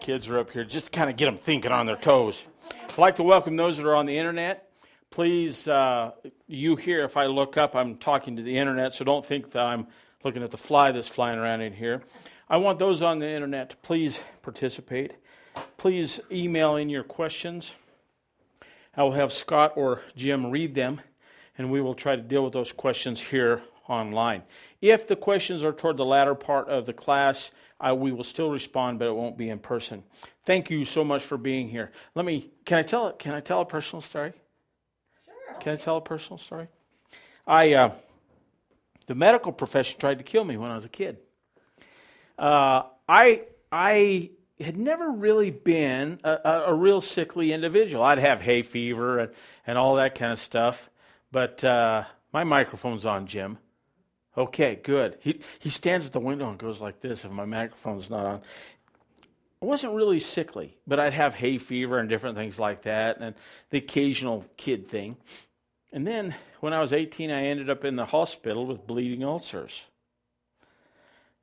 [0.00, 2.46] kids are up here just to kind of get them thinking on their toes.
[2.90, 4.70] I'd like to welcome those that are on the internet.
[5.10, 6.12] Please, uh,
[6.46, 9.64] you here, if I look up, I'm talking to the internet, so don't think that
[9.64, 9.86] I'm
[10.24, 12.02] looking at the fly that's flying around in here.
[12.48, 15.14] I want those on the internet to please participate.
[15.76, 17.72] Please email in your questions.
[18.96, 21.00] I will have Scott or Jim read them,
[21.56, 24.42] and we will try to deal with those questions here online.
[24.80, 27.50] If the questions are toward the latter part of the class,
[27.80, 30.02] I, we will still respond, but it won't be in person.
[30.44, 31.92] Thank you so much for being here.
[32.14, 32.50] Let me.
[32.64, 33.12] Can I tell?
[33.12, 34.32] Can I tell a personal story?
[35.24, 35.60] Sure.
[35.60, 36.68] Can I tell a personal story?
[37.46, 37.92] I, uh,
[39.06, 41.18] the medical profession tried to kill me when I was a kid.
[42.38, 48.04] Uh, I, I had never really been a, a, a, real sickly individual.
[48.04, 49.32] I'd have hay fever and,
[49.66, 50.90] and all that kind of stuff.
[51.32, 53.58] But uh, my microphone's on, Jim.
[54.38, 55.16] Okay, good.
[55.18, 58.40] He, he stands at the window and goes like this if my microphone's not on.
[59.60, 63.34] I wasn't really sickly, but I'd have hay fever and different things like that, and
[63.70, 65.16] the occasional kid thing.
[65.92, 69.86] And then when I was 18, I ended up in the hospital with bleeding ulcers.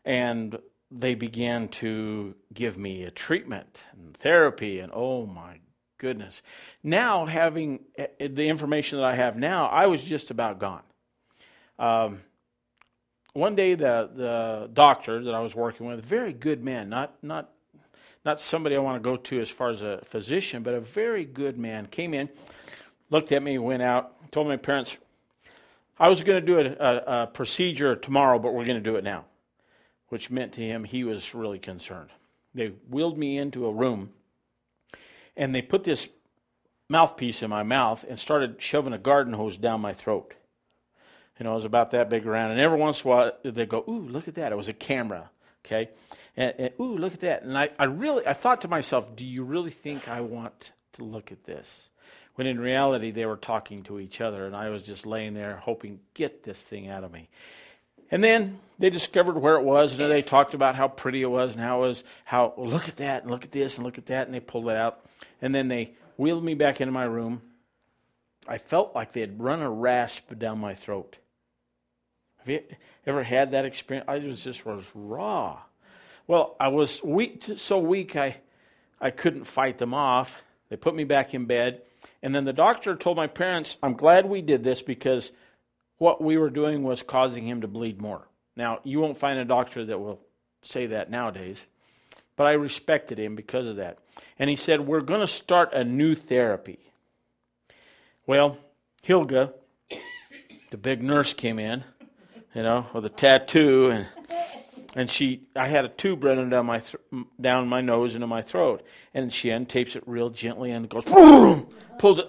[0.05, 0.57] And
[0.89, 5.59] they began to give me a treatment and therapy, and oh my
[5.97, 6.41] goodness.
[6.81, 10.83] Now, having eh, the information that I have now, I was just about gone.
[11.77, 12.21] Um,
[13.35, 17.49] one day, the, the doctor that I was working with, very good man, not, not,
[18.23, 21.25] not somebody I want to go to as far as a physician, but a very
[21.25, 22.29] good man, came in,
[23.09, 24.97] looked at me, went out, told my parents
[25.99, 28.95] I was going to do a, a, a procedure tomorrow, but we're going to do
[28.95, 29.25] it now,
[30.07, 32.11] which meant to him he was really concerned.
[32.53, 34.11] They wheeled me into a room
[35.35, 36.07] and they put this
[36.87, 40.35] mouthpiece in my mouth and started shoving a garden hose down my throat.
[41.39, 42.51] You know, it was about that big around.
[42.51, 44.51] And every once in a while, they go, Ooh, look at that.
[44.51, 45.29] It was a camera.
[45.65, 45.89] Okay.
[46.37, 47.43] And, and, Ooh, look at that.
[47.43, 51.03] And I, I really, I thought to myself, Do you really think I want to
[51.03, 51.89] look at this?
[52.35, 55.57] when in reality they were talking to each other, and I was just laying there
[55.57, 57.29] hoping, get this thing out of me.
[58.11, 61.53] And then they discovered where it was, and they talked about how pretty it was,
[61.53, 63.97] and how it was, how, well, look at that, and look at this, and look
[63.97, 65.03] at that, and they pulled it out.
[65.41, 67.41] And then they wheeled me back into my room.
[68.47, 71.15] I felt like they had run a rasp down my throat.
[72.45, 72.61] Have you
[73.07, 74.05] ever had that experience?
[74.07, 75.59] I was just was raw.
[76.27, 78.37] Well, I was weak, so weak I,
[79.01, 80.43] I couldn't fight them off.
[80.69, 81.81] They put me back in bed.
[82.21, 85.31] And then the doctor told my parents, I'm glad we did this because
[85.97, 88.27] what we were doing was causing him to bleed more.
[88.55, 90.19] Now, you won't find a doctor that will
[90.61, 91.65] say that nowadays,
[92.35, 93.97] but I respected him because of that.
[94.37, 96.79] And he said, We're going to start a new therapy.
[98.27, 98.57] Well,
[99.03, 99.53] Hilga,
[100.69, 101.83] the big nurse, came in,
[102.55, 104.07] you know, with a tattoo and
[104.95, 108.41] and she I had a tube running down my th- down my nose into my
[108.41, 108.83] throat,
[109.13, 111.67] and she untapes it real gently and goes boom,
[111.99, 112.27] pulls it.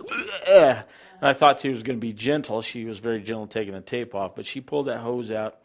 [0.48, 0.84] And
[1.22, 2.60] I thought she was going to be gentle.
[2.60, 5.60] She was very gentle taking the tape off, but she pulled that hose out,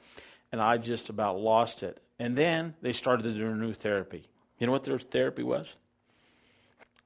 [0.52, 2.02] and I just about lost it.
[2.20, 4.28] And then they started their new therapy.
[4.60, 5.76] You know what their therapy was?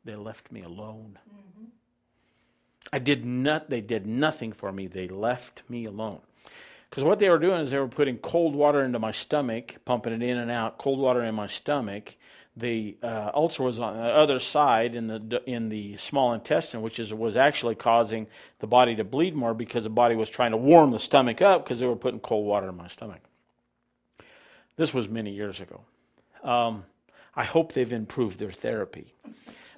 [0.04, 1.18] They left me alone.
[1.28, 1.66] Mm-hmm.
[2.92, 3.70] I did not.
[3.70, 4.88] They did nothing for me.
[4.88, 6.20] They left me alone.
[6.90, 10.14] Because what they were doing is they were putting cold water into my stomach, pumping
[10.14, 12.16] it in and out, cold water in my stomach.
[12.58, 17.00] The uh, ulcer was on the other side in the in the small intestine, which
[17.00, 18.28] is was actually causing
[18.60, 21.66] the body to bleed more because the body was trying to warm the stomach up
[21.66, 23.20] because they were putting cold water in my stomach.
[24.78, 25.82] This was many years ago.
[26.44, 26.86] Um,
[27.36, 29.14] I hope they've improved their therapy.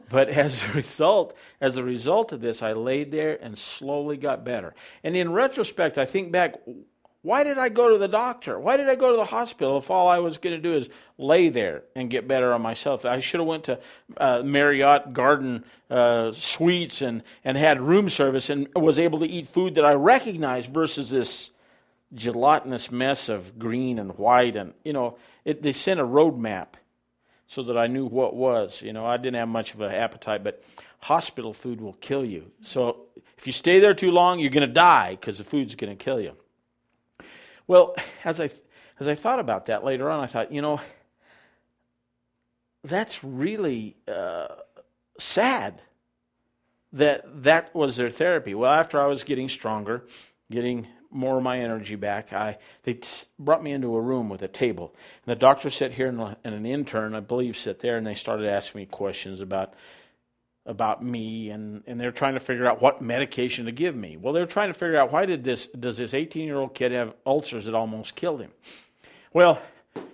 [0.10, 4.46] But as a result, as a result of this, I laid there and slowly got
[4.46, 4.74] better.
[5.04, 6.56] And in retrospect, I think back,
[7.28, 8.58] why did I go to the doctor?
[8.58, 10.88] Why did I go to the hospital if all I was going to do is
[11.18, 13.04] lay there and get better on myself?
[13.04, 13.80] I should have went to
[14.16, 19.50] uh, Marriott Garden uh, Suites and, and had room service and was able to eat
[19.50, 21.52] food that I recognized versus this
[22.14, 24.56] gelatinous mess of green and white.
[24.56, 26.78] And, you know, it, they sent a road map
[27.46, 28.82] so that I knew what was.
[28.82, 30.64] You know, I didn't have much of an appetite, but
[31.00, 32.50] hospital food will kill you.
[32.62, 33.08] So
[33.38, 36.02] if you stay there too long, you're going to die because the food's going to
[36.02, 36.32] kill you.
[37.68, 38.50] Well, as I
[39.00, 40.82] as I thought about that later on, I thought, you know,
[42.84, 44.48] that's really uh,
[45.20, 45.82] sad
[46.94, 48.56] that that was their therapy.
[48.56, 50.06] Well, after I was getting stronger,
[50.50, 54.42] getting more of my energy back, I they t- brought me into a room with
[54.42, 57.98] a table, and the doctor sat here and, and an intern, I believe, sat there,
[57.98, 59.74] and they started asking me questions about
[60.68, 64.18] about me and, and they're trying to figure out what medication to give me.
[64.18, 66.92] Well, they're trying to figure out why did this does this 18 year old kid
[66.92, 68.52] have ulcers that almost killed him?
[69.34, 69.62] Well,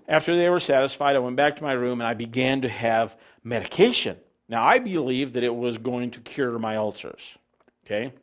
[0.08, 3.18] after they were satisfied, I went back to my room and I began to have
[3.44, 4.18] medication.
[4.48, 7.38] Now, I believed that it was going to cure my ulcers.
[7.86, 8.14] Okay?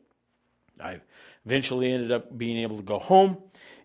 [0.79, 1.01] I
[1.45, 3.37] eventually ended up being able to go home,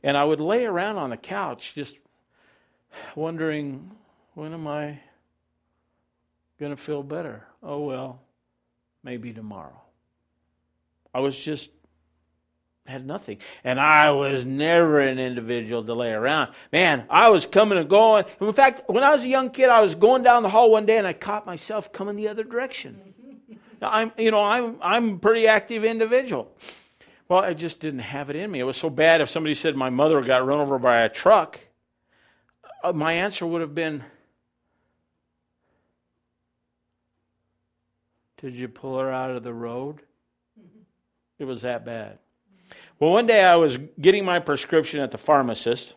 [0.02, 1.96] and I would lay around on the couch just
[3.14, 3.90] wondering,
[4.34, 5.00] when am I
[6.60, 7.46] going to feel better?
[7.62, 8.20] Oh, well,
[9.06, 9.80] maybe tomorrow.
[11.14, 11.70] I was just
[12.86, 13.38] had nothing.
[13.62, 16.52] And I was never an individual to lay around.
[16.72, 18.24] Man, I was coming and going.
[18.40, 20.86] In fact, when I was a young kid, I was going down the hall one
[20.86, 23.14] day and I caught myself coming the other direction.
[23.78, 26.50] Now, I'm, you know, I'm, I'm a pretty active individual.
[27.28, 28.58] Well, I just didn't have it in me.
[28.58, 31.60] It was so bad if somebody said my mother got run over by a truck,
[32.82, 34.02] uh, my answer would have been,
[38.40, 39.96] Did you pull her out of the road?
[40.58, 40.80] Mm-hmm.
[41.38, 42.18] It was that bad.
[42.98, 45.94] Well, one day I was getting my prescription at the pharmacist,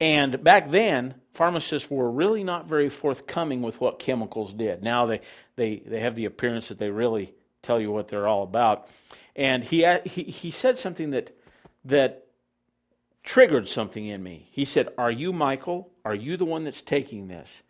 [0.00, 4.82] and back then, pharmacists were really not very forthcoming with what chemicals did.
[4.82, 5.20] Now they,
[5.56, 8.88] they, they have the appearance that they really tell you what they're all about.
[9.34, 11.36] And he, he, he said something that,
[11.84, 12.26] that
[13.22, 14.48] triggered something in me.
[14.50, 15.90] He said, Are you Michael?
[16.04, 17.62] Are you the one that's taking this?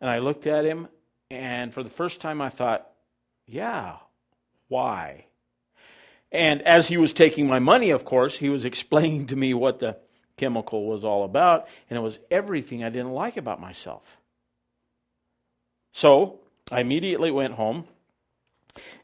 [0.00, 0.88] And I looked at him,
[1.30, 2.88] and for the first time I thought,
[3.46, 3.96] Yeah,
[4.68, 5.26] why?
[6.30, 9.78] And as he was taking my money, of course, he was explaining to me what
[9.78, 9.98] the
[10.36, 14.02] chemical was all about, and it was everything I didn't like about myself.
[15.92, 16.40] So
[16.70, 17.84] I immediately went home,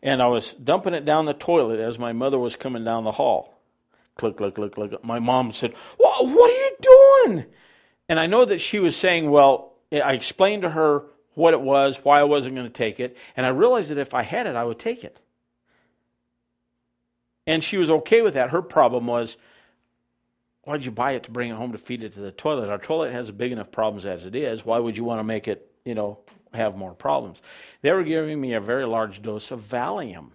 [0.03, 3.13] and I was dumping it down the toilet as my mother was coming down the
[3.13, 3.61] hall.
[4.17, 5.05] Click, click, click, click.
[5.05, 7.45] My mom said, What are you doing?
[8.09, 11.05] And I know that she was saying, Well, I explained to her
[11.39, 14.13] what it was, why I wasn't going to take it, and I realized that if
[14.13, 15.19] I had it, I would take it.
[17.47, 18.51] And she was okay with that.
[18.51, 19.37] Her problem was,
[20.65, 22.69] why'd you buy it to bring it home to feed it to the toilet?
[22.69, 24.67] Our toilet has big enough problems as it is.
[24.67, 26.19] Why would you want to make it, you know,
[26.53, 27.41] have more problems?
[27.83, 30.31] They were giving me a very large dose of Valium.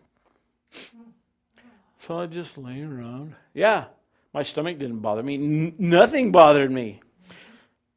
[2.00, 3.36] So I just lay around.
[3.54, 3.86] Yeah,
[4.34, 5.36] my stomach didn't bother me.
[5.36, 7.02] N- nothing bothered me.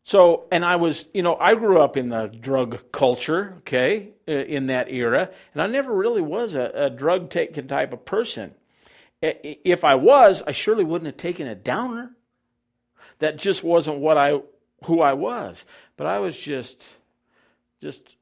[0.06, 4.34] So, and I was, you know, I grew up in the drug culture, okay, uh,
[4.34, 8.54] in that era, and I never really was a, a drug taking type of person.
[9.20, 12.12] If I was, I surely wouldn't have taken a downer.
[13.18, 14.42] That just wasn't what I
[14.84, 15.64] who I was.
[15.96, 16.88] But I was just
[17.82, 18.14] just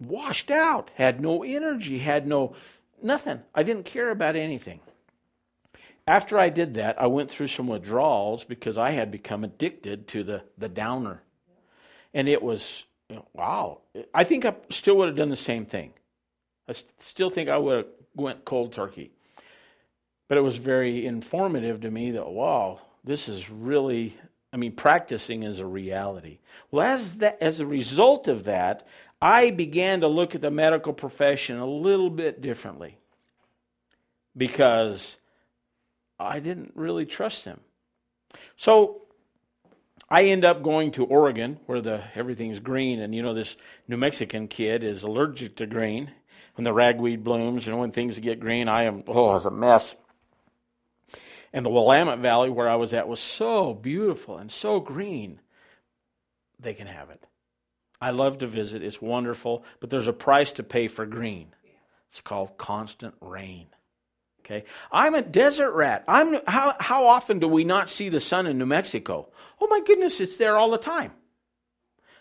[0.00, 2.56] washed out, had no energy, had no
[3.00, 3.42] nothing.
[3.54, 4.80] I didn't care about anything.
[6.12, 10.22] After I did that, I went through some withdrawals because I had become addicted to
[10.22, 11.22] the, the downer.
[12.12, 12.84] And it was,
[13.32, 13.80] wow.
[14.12, 15.94] I think I still would have done the same thing.
[16.68, 19.10] I still think I would have went cold turkey.
[20.28, 24.14] But it was very informative to me that, wow, this is really,
[24.52, 26.40] I mean, practicing is a reality.
[26.70, 28.86] Well, as, that, as a result of that,
[29.22, 32.98] I began to look at the medical profession a little bit differently
[34.36, 35.16] because
[36.22, 37.60] I didn't really trust them.
[38.56, 39.02] So
[40.08, 43.56] I end up going to Oregon where the everything's green, and you know this
[43.88, 46.10] New Mexican kid is allergic to green.
[46.54, 49.96] When the ragweed blooms and when things get green, I am oh, it's a mess.
[51.52, 55.40] And the Willamette Valley, where I was at, was so beautiful and so green.
[56.58, 57.22] They can have it.
[58.00, 58.82] I love to visit.
[58.82, 61.54] It's wonderful, but there's a price to pay for green.
[62.10, 63.68] It's called constant rain.
[64.52, 66.04] Okay, I'm a desert rat.
[66.06, 69.30] I'm how how often do we not see the sun in New Mexico?
[69.60, 71.12] Oh my goodness, it's there all the time.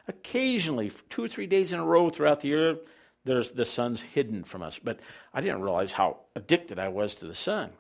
[0.08, 2.78] Occasionally, two or three days in a row throughout the year,
[3.26, 4.80] there's the sun's hidden from us.
[4.82, 5.00] But
[5.34, 7.72] I didn't realize how addicted I was to the sun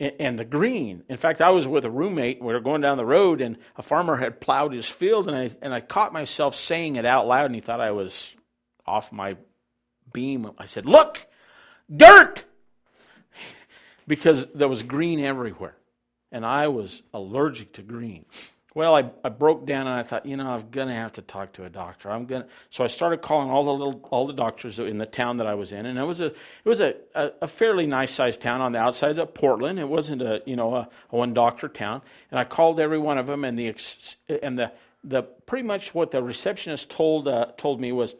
[0.00, 1.04] and the green.
[1.08, 2.38] In fact, I was with a roommate.
[2.38, 5.36] And we were going down the road, and a farmer had plowed his field, and
[5.36, 8.32] I and I caught myself saying it out loud, and he thought I was
[8.86, 9.36] off my
[10.12, 10.50] beam.
[10.56, 11.26] I said, "Look,
[11.94, 12.44] dirt,"
[14.06, 15.76] because there was green everywhere,
[16.30, 18.24] and I was allergic to green.
[18.74, 21.52] Well, I, I broke down and I thought, you know, I'm gonna have to talk
[21.54, 22.10] to a doctor.
[22.10, 22.46] I'm gonna.
[22.70, 25.54] So I started calling all the little all the doctors in the town that I
[25.54, 28.62] was in, and it was a it was a, a, a fairly nice sized town
[28.62, 29.78] on the outside of Portland.
[29.78, 33.18] It wasn't a you know a, a one doctor town, and I called every one
[33.18, 33.74] of them, and the
[34.42, 34.72] and the
[35.04, 38.14] the pretty much what the receptionist told uh, told me was,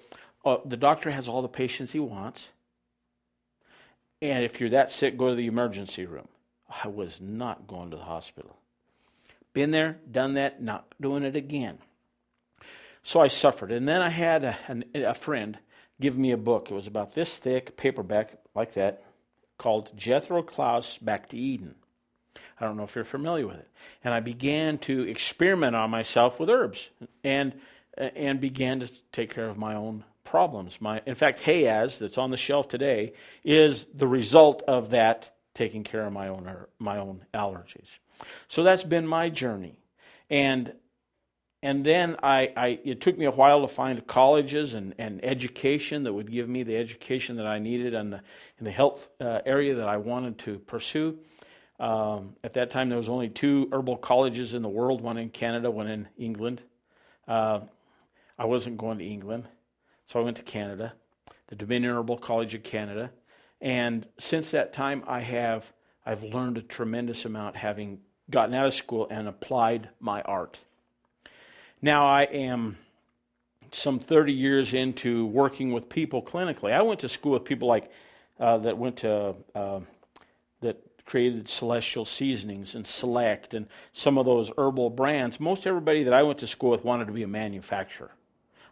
[0.44, 2.50] uh, the doctor has all the patients he wants,
[4.22, 6.28] and if you're that sick, go to the emergency room.
[6.82, 8.56] I was not going to the hospital.
[9.52, 11.78] Been there, done that, not doing it again.
[13.02, 13.72] So I suffered.
[13.72, 14.56] And then I had a,
[14.94, 15.58] a friend
[16.00, 16.70] give me a book.
[16.70, 19.04] It was about this thick, paperback, like that,
[19.58, 21.74] called Jethro Kloss Back to Eden.
[22.60, 23.68] I don't know if you're familiar with it.
[24.04, 26.90] And I began to experiment on myself with herbs
[27.24, 27.54] and
[27.98, 30.80] uh, and began to take care of my own problems.
[30.80, 33.12] My in fact, Hayaz that's on the shelf today
[33.44, 37.98] is the result of that taking care of my own my own allergies.
[38.48, 39.78] So that's been my journey.
[40.30, 40.72] And
[41.64, 46.02] and then I, I, it took me a while to find colleges and, and education
[46.02, 48.20] that would give me the education that I needed in the,
[48.58, 51.18] in the health uh, area that I wanted to pursue.
[51.78, 55.30] Um, at that time, there was only two herbal colleges in the world, one in
[55.30, 56.62] Canada, one in England.
[57.28, 57.60] Uh,
[58.36, 59.44] I wasn't going to England,
[60.12, 60.92] so I went to Canada,
[61.46, 63.10] the Dominion Herbal College of Canada.
[63.62, 65.72] And since that time, I have
[66.04, 70.58] I've learned a tremendous amount having gotten out of school and applied my art.
[71.80, 72.76] Now I am
[73.70, 76.74] some 30 years into working with people clinically.
[76.74, 77.90] I went to school with people like
[78.38, 79.80] uh, that went to uh,
[80.60, 80.76] that
[81.06, 85.40] created Celestial Seasonings and Select and some of those herbal brands.
[85.40, 88.10] Most everybody that I went to school with wanted to be a manufacturer.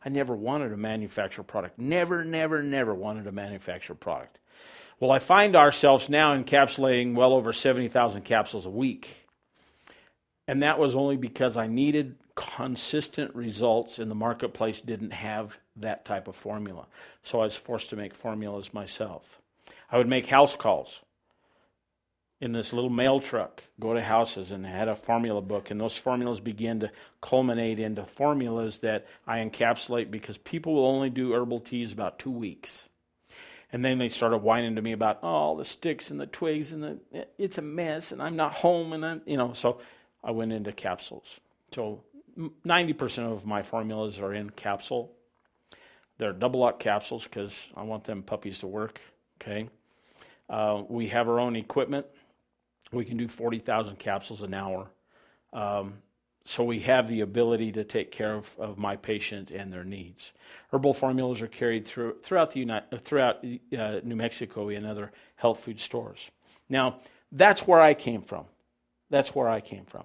[0.05, 1.79] I never wanted a manufactured product.
[1.79, 4.39] Never, never, never wanted a manufactured product.
[4.99, 9.27] Well, I find ourselves now encapsulating well over 70,000 capsules a week.
[10.47, 16.05] And that was only because I needed consistent results and the marketplace didn't have that
[16.05, 16.87] type of formula.
[17.23, 19.41] So I was forced to make formulas myself.
[19.91, 21.01] I would make house calls
[22.41, 25.97] in this little mail truck, go to houses and had a formula book, and those
[25.97, 31.61] formulas begin to culminate into formulas that I encapsulate because people will only do herbal
[31.61, 32.89] teas about two weeks.
[33.73, 36.73] And then they started whining to me about oh, all the sticks and the twigs
[36.73, 39.81] and the it's a mess and I'm not home and I'm, you know so
[40.25, 41.39] I went into capsules.
[41.73, 42.03] So
[42.37, 45.13] 90% of my formulas are in capsule.
[46.19, 49.01] They're double lock capsules because I want them puppies to work.
[49.41, 49.69] Okay.
[50.49, 52.07] Uh, we have our own equipment.
[52.93, 54.91] We can do 40,000 capsules an hour.
[55.53, 55.95] Um,
[56.45, 60.33] so we have the ability to take care of, of my patient and their needs.
[60.73, 65.13] Herbal formulas are carried through, throughout, the United, uh, throughout uh, New Mexico and other
[65.37, 66.31] health food stores.
[66.69, 68.47] Now, that's where I came from.
[69.11, 70.05] That's where I came from.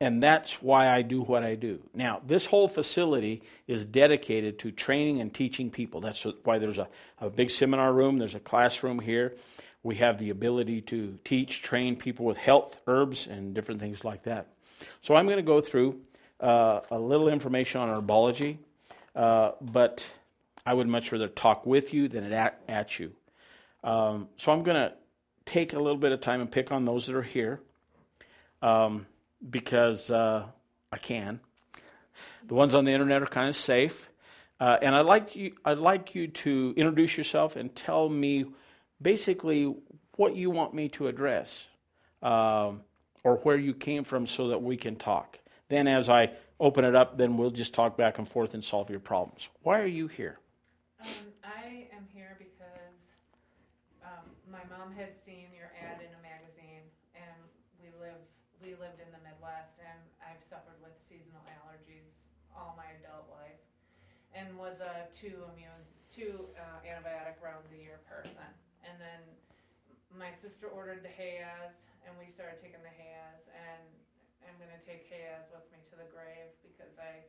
[0.00, 1.80] And that's why I do what I do.
[1.94, 6.00] Now, this whole facility is dedicated to training and teaching people.
[6.00, 9.36] That's why there's a, a big seminar room, there's a classroom here.
[9.86, 14.24] We have the ability to teach, train people with health, herbs, and different things like
[14.24, 14.48] that.
[15.00, 16.00] So I'm going to go through
[16.40, 18.58] uh, a little information on herbology,
[19.14, 20.10] uh, but
[20.66, 23.12] I would much rather talk with you than at, at you.
[23.84, 24.92] Um, so I'm going to
[25.44, 27.60] take a little bit of time and pick on those that are here.
[28.62, 29.06] Um,
[29.48, 30.46] because uh,
[30.90, 31.38] I can.
[32.48, 34.10] The ones on the internet are kind of safe.
[34.58, 38.46] Uh, and I'd like, you, I'd like you to introduce yourself and tell me
[39.00, 39.74] basically
[40.16, 41.66] what you want me to address
[42.22, 42.80] um,
[43.24, 45.38] or where you came from so that we can talk.
[45.68, 48.88] Then, as I open it up, then we'll just talk back and forth and solve
[48.88, 49.48] your problems.
[49.62, 50.38] Why are you here?
[51.00, 51.08] Um,
[51.44, 52.96] I am here because
[54.02, 57.36] um, my mom had seen your ad in a magazine, and
[57.82, 58.16] we live
[58.62, 62.08] we lived in the Midwest, and I've suffered with seasonal allergies
[62.56, 63.60] all my adult life,
[64.32, 68.48] and was a two immune, two uh, antibiotic rounds a year person.
[68.86, 69.20] And then
[70.14, 71.74] my sister ordered the hayas,
[72.06, 73.84] and we started taking the hayas, and
[74.46, 77.26] I'm going to take hayas with me to the grave because I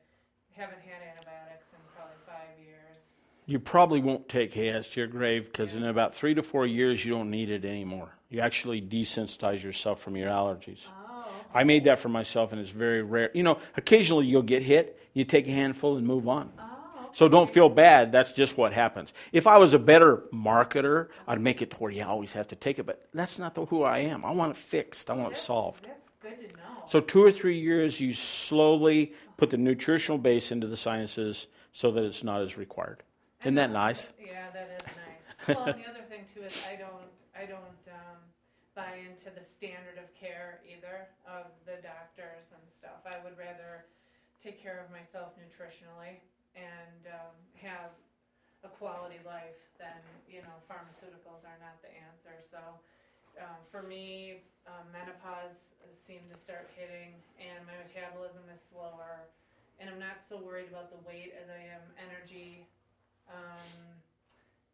[0.54, 2.98] haven't had antibiotics in probably five years.
[3.46, 5.82] You probably won't take hayas to your grave because yeah.
[5.82, 8.14] in about three to four years you don't need it anymore.
[8.30, 10.86] You actually desensitize yourself from your allergies.
[10.88, 11.26] Oh.
[11.54, 13.32] I made that for myself, and it's very rare.
[13.34, 16.52] You know, occasionally you'll get hit, you take a handful and move on.
[16.60, 16.77] Oh,
[17.12, 18.12] so don't feel bad.
[18.12, 19.14] That's just what happens.
[19.32, 22.56] If I was a better marketer, I'd make it to where you always have to
[22.56, 22.86] take it.
[22.86, 24.26] But that's not the, who I am.
[24.26, 25.10] I want it fixed.
[25.10, 25.86] I want that's, it solved.
[25.86, 26.64] That's good to know.
[26.88, 31.92] So two or three years, you slowly put the nutritional base into the sciences so
[31.92, 33.04] that it's not as required.
[33.42, 34.14] Isn't that nice?
[34.20, 35.48] Yeah, that is nice.
[35.58, 38.18] well, and the other thing too is I don't, I don't um,
[38.76, 43.06] buy into the standard of care either of the doctors and stuff.
[43.06, 43.86] I would rather
[44.42, 46.18] take care of myself nutritionally
[46.58, 47.94] and um, have
[48.66, 52.34] a quality life then, you know pharmaceuticals are not the answer.
[52.42, 52.58] So
[53.38, 59.30] um, for me, um, menopause seemed to start hitting, and my metabolism is slower,
[59.78, 62.66] and I'm not so worried about the weight as I am energy.
[63.30, 64.02] Um,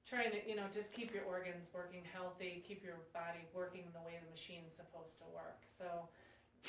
[0.07, 4.03] trying to, you know, just keep your organs working healthy, keep your body working the
[4.05, 5.59] way the machine's supposed to work.
[5.75, 6.07] So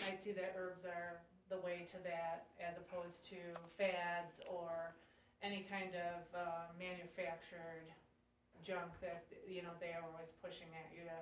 [0.09, 1.21] I see that herbs are
[1.53, 3.39] the way to that as opposed to
[3.77, 4.97] fads or
[5.45, 7.85] any kind of uh, manufactured
[8.65, 11.19] junk that, you know, they are always pushing at you to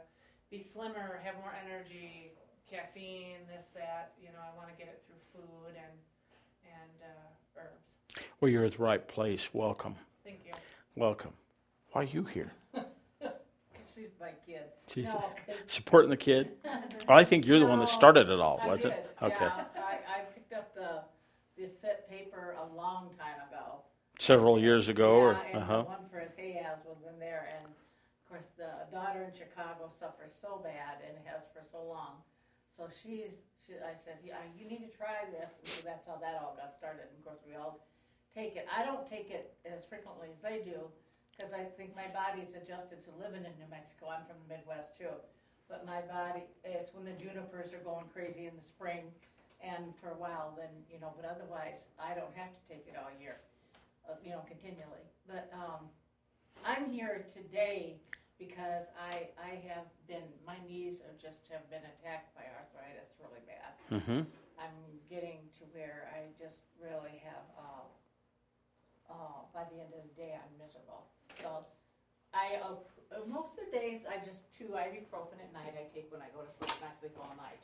[0.50, 2.30] be slimmer, have more energy,
[2.70, 4.12] caffeine, this, that.
[4.22, 5.96] You know, I want to get it through food and
[6.64, 8.22] and uh, herbs.
[8.40, 9.52] Well, you're at the right place.
[9.52, 9.96] Welcome.
[10.24, 10.52] Thank you.
[10.94, 11.32] Welcome.
[11.92, 12.52] Why are you here?
[13.94, 14.62] She's my kid.
[14.88, 15.22] She's No, 'cause-
[15.66, 16.48] supporting the kid.
[17.08, 18.94] Oh, I think you're the one that started it all, I was it?
[19.20, 19.44] Okay.
[19.44, 21.00] Yeah, I, I picked up the,
[21.60, 23.51] the fit paper a long time ago.
[24.22, 25.82] Several years ago, or Yeah, and uh huh.
[25.82, 30.30] the one for Hayes was in there, and of course, the daughter in Chicago suffers
[30.38, 32.22] so bad and has for so long.
[32.78, 33.34] So she's,
[33.66, 36.54] she, I said, yeah, you need to try this, and so that's how that all
[36.54, 37.82] got started, and of course, we all
[38.30, 38.70] take it.
[38.70, 40.86] I don't take it as frequently as they do,
[41.34, 44.94] because I think my body's adjusted to living in New Mexico, I'm from the Midwest
[44.94, 45.18] too.
[45.66, 49.10] But my body, it's when the junipers are going crazy in the spring,
[49.58, 52.94] and for a while, then, you know, but otherwise, I don't have to take it
[52.94, 53.42] all year
[54.08, 55.06] uh, you know, continually.
[55.26, 55.88] But um,
[56.64, 58.00] I'm here today
[58.38, 63.42] because I, I have been, my knees are just have been attacked by arthritis really
[63.46, 63.72] bad.
[63.90, 64.26] Mm-hmm.
[64.58, 67.86] I'm getting to where I just really have, uh,
[69.10, 71.06] uh, by the end of the day, I'm miserable.
[71.38, 71.66] So
[72.34, 72.82] I, uh,
[73.30, 76.42] most of the days, I just, two ibuprofen at night I take when I go
[76.42, 77.62] to sleep, and I sleep all night.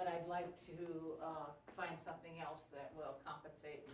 [0.00, 0.76] But I'd like to
[1.22, 1.26] uh,
[1.76, 3.84] find something else that will compensate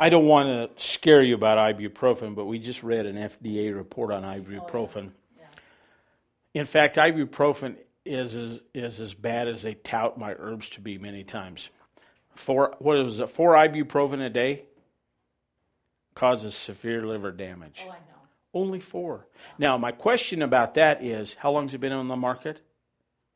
[0.00, 4.12] I don't want to scare you about ibuprofen, but we just read an FDA report
[4.12, 5.10] on ibuprofen.
[5.36, 5.46] yeah.
[6.54, 10.98] In fact, ibuprofen is as, is as bad as they tout my herbs to be
[10.98, 11.68] many times.
[12.34, 14.62] Four, what is it, four ibuprofen a day
[16.14, 17.82] causes severe liver damage.
[17.84, 18.18] Oh, I know.
[18.54, 19.26] Only four.
[19.58, 22.60] Now, my question about that is how long has it been on the market?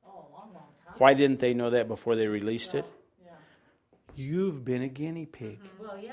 [0.07, 0.92] Oh, a long, long time.
[1.03, 2.87] Why didn't they know that before they released it?
[3.25, 3.33] Yeah.
[4.15, 5.59] You've been a guinea pig.
[5.81, 6.13] Well, yeah.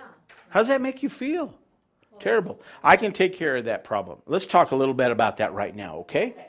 [0.50, 1.54] How does that make you feel?
[2.20, 2.60] Terrible.
[2.84, 4.18] I can take care of that problem.
[4.26, 6.32] Let's talk a little bit about that right now, okay?
[6.32, 6.46] Okay.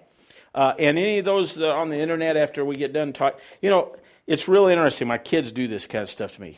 [0.54, 3.38] Uh, and any of those that are on the internet after we get done talking,
[3.60, 3.94] you know,
[4.26, 5.06] it's really interesting.
[5.06, 6.56] My kids do this kind of stuff to me.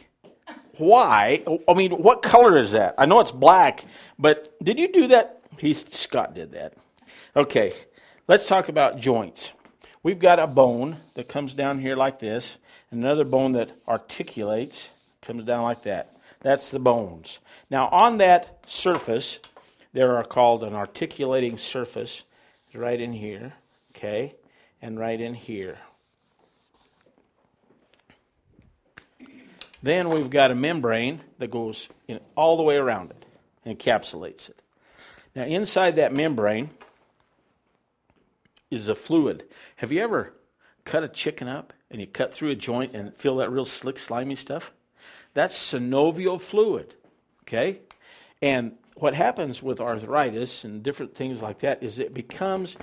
[0.78, 1.42] Why?
[1.66, 2.94] I mean, what color is that?
[2.96, 3.84] I know it's black,
[4.20, 5.42] but did you do that?
[5.58, 6.74] He Scott did that.
[7.34, 7.72] Okay,
[8.28, 9.50] let's talk about joints.
[10.04, 12.58] We've got a bone that comes down here like this,
[12.90, 14.88] and another bone that articulates
[15.20, 16.08] comes down like that.
[16.40, 17.38] That's the bones.
[17.70, 19.38] Now, on that surface,
[19.92, 22.22] there are called an articulating surface,
[22.74, 23.52] right in here,
[23.94, 24.34] okay,
[24.80, 25.78] and right in here.
[29.84, 33.24] Then we've got a membrane that goes in all the way around it
[33.64, 34.60] and encapsulates it.
[35.34, 36.70] Now, inside that membrane
[38.72, 39.44] is a fluid.
[39.76, 40.32] Have you ever
[40.84, 43.98] cut a chicken up and you cut through a joint and feel that real slick,
[43.98, 44.72] slimy stuff?
[45.34, 46.94] That's synovial fluid,
[47.42, 47.80] okay?
[48.40, 52.76] And what happens with arthritis and different things like that is it becomes,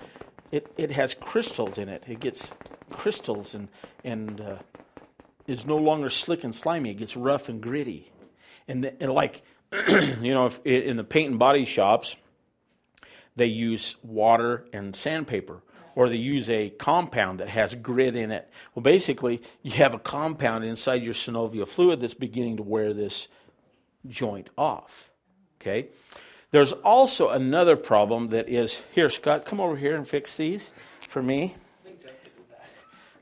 [0.51, 2.03] it, it has crystals in it.
[2.07, 2.51] It gets
[2.91, 3.67] crystals and,
[4.03, 4.55] and uh,
[5.47, 6.91] is no longer slick and slimy.
[6.91, 8.11] It gets rough and gritty.
[8.67, 9.41] And, the, and like,
[10.21, 12.15] you know, if, in the paint and body shops,
[13.35, 15.61] they use water and sandpaper,
[15.99, 18.49] or they use a compound that has grit in it.
[18.73, 23.27] Well, basically, you have a compound inside your synovial fluid that's beginning to wear this
[24.07, 25.09] joint off.
[25.59, 25.89] Okay?
[26.51, 30.71] There's also another problem that is here, Scott, come over here and fix these
[31.09, 31.57] for me.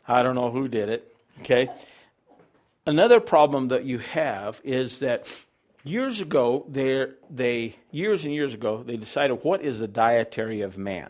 [0.07, 1.15] I don't know who did it.
[1.39, 1.69] Okay?
[2.85, 5.27] Another problem that you have is that
[5.83, 10.77] years ago, they, they years and years ago, they decided what is the dietary of
[10.77, 11.09] man.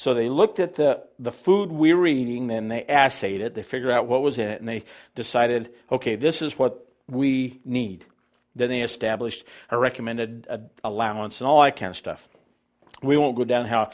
[0.00, 3.62] So they looked at the, the food we were eating, then they assayed it, they
[3.62, 4.84] figured out what was in it, and they
[5.14, 8.06] decided, okay, this is what we need.
[8.56, 10.46] Then they established a recommended
[10.82, 12.26] allowance and all that kind of stuff.
[13.02, 13.90] We won't go down how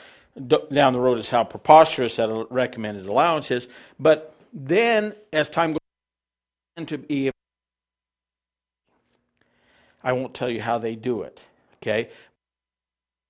[0.70, 3.66] down the road as how preposterous that recommended allowance is,
[3.98, 7.32] but then as time goes to be
[10.04, 11.42] I won't tell you how they do it.
[11.82, 12.10] Okay?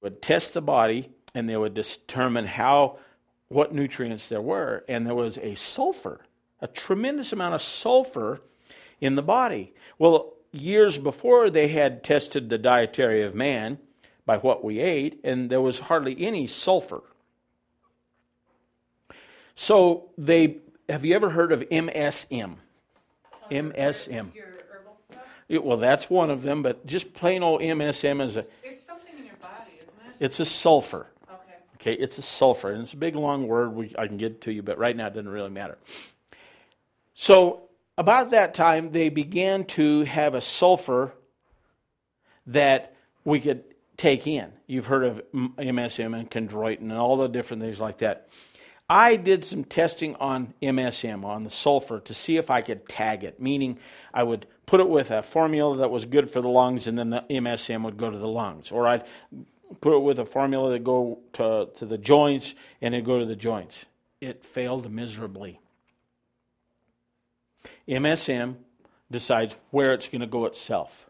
[0.02, 2.96] Would test the body and they would determine how
[3.48, 4.82] what nutrients there were.
[4.88, 6.20] And there was a sulfur,
[6.62, 8.40] a tremendous amount of sulfur
[9.02, 9.74] in the body.
[9.98, 13.78] Well, years before they had tested the dietary of man
[14.24, 17.02] by what we ate, and there was hardly any sulfur.
[19.54, 20.56] So they
[20.88, 22.56] have you ever heard of MSM?
[23.50, 24.34] MSM.
[24.34, 25.22] Your herbal stuff?
[25.50, 29.18] It- well, that's one of them, but just plain old MSM is a It's something
[29.18, 30.24] in your body, isn't it?
[30.24, 31.08] it's a sulfur.
[31.86, 32.02] Okay.
[32.02, 33.72] It's a sulfur, and it's a big long word.
[33.72, 35.78] We, I can get to you, but right now it doesn't really matter.
[37.14, 41.12] So about that time, they began to have a sulfur
[42.48, 43.62] that we could
[43.96, 44.52] take in.
[44.66, 48.30] You've heard of MSM and chondroitin and all the different things like that.
[48.90, 53.22] I did some testing on MSM, on the sulfur, to see if I could tag
[53.22, 53.78] it, meaning
[54.12, 57.10] I would put it with a formula that was good for the lungs, and then
[57.10, 58.72] the MSM would go to the lungs.
[58.72, 59.04] Or I'd
[59.80, 63.26] put it with a formula that go to, to the joints, and it'd go to
[63.26, 63.86] the joints.
[64.20, 65.60] It failed miserably.
[67.88, 68.56] MSM
[69.10, 71.08] decides where it's going to go itself.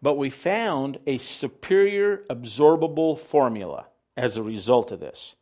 [0.00, 5.34] But we found a superior absorbable formula as a result of this.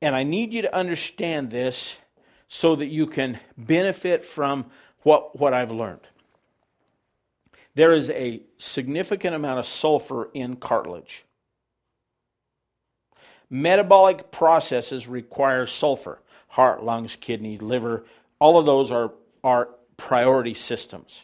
[0.00, 1.98] And I need you to understand this
[2.46, 4.66] so that you can benefit from
[5.02, 6.06] what, what I've learned.
[7.74, 11.24] There is a significant amount of sulfur in cartilage.
[13.54, 16.20] Metabolic processes require sulfur.
[16.48, 18.04] Heart, lungs, kidney, liver,
[18.40, 19.12] all of those are,
[19.44, 21.22] are priority systems.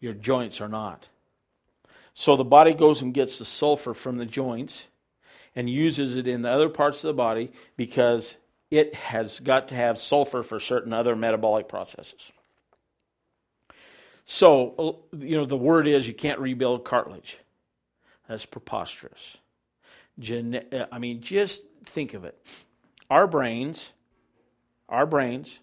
[0.00, 1.08] Your joints are not.
[2.14, 4.86] So the body goes and gets the sulfur from the joints
[5.54, 8.38] and uses it in the other parts of the body because
[8.70, 12.32] it has got to have sulfur for certain other metabolic processes.
[14.24, 17.36] So, uh, you know, the word is you can't rebuild cartilage.
[18.26, 19.36] That's preposterous.
[20.20, 22.38] Gene- I mean, just think of it.
[23.10, 23.90] Our brains,
[24.88, 25.58] our brains,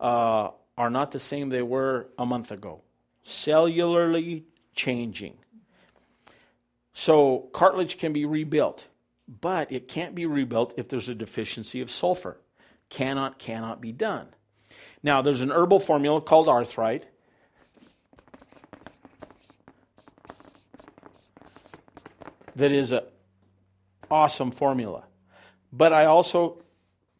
[0.00, 2.82] uh, are not the same they were a month ago.
[3.24, 4.42] Cellularly
[4.74, 5.38] changing.
[6.92, 8.86] So, cartilage can be rebuilt
[9.28, 12.38] but it can't be rebuilt if there's a deficiency of sulfur.
[12.88, 14.28] Cannot, cannot be done.
[15.02, 17.02] Now, there's an herbal formula called arthrite.
[22.54, 23.02] That is an
[24.10, 25.04] awesome formula.
[25.72, 26.62] But I also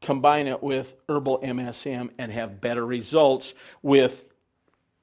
[0.00, 4.24] combine it with herbal MSM and have better results with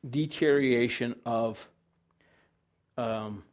[0.08, 1.68] deterioration of
[2.98, 3.44] um,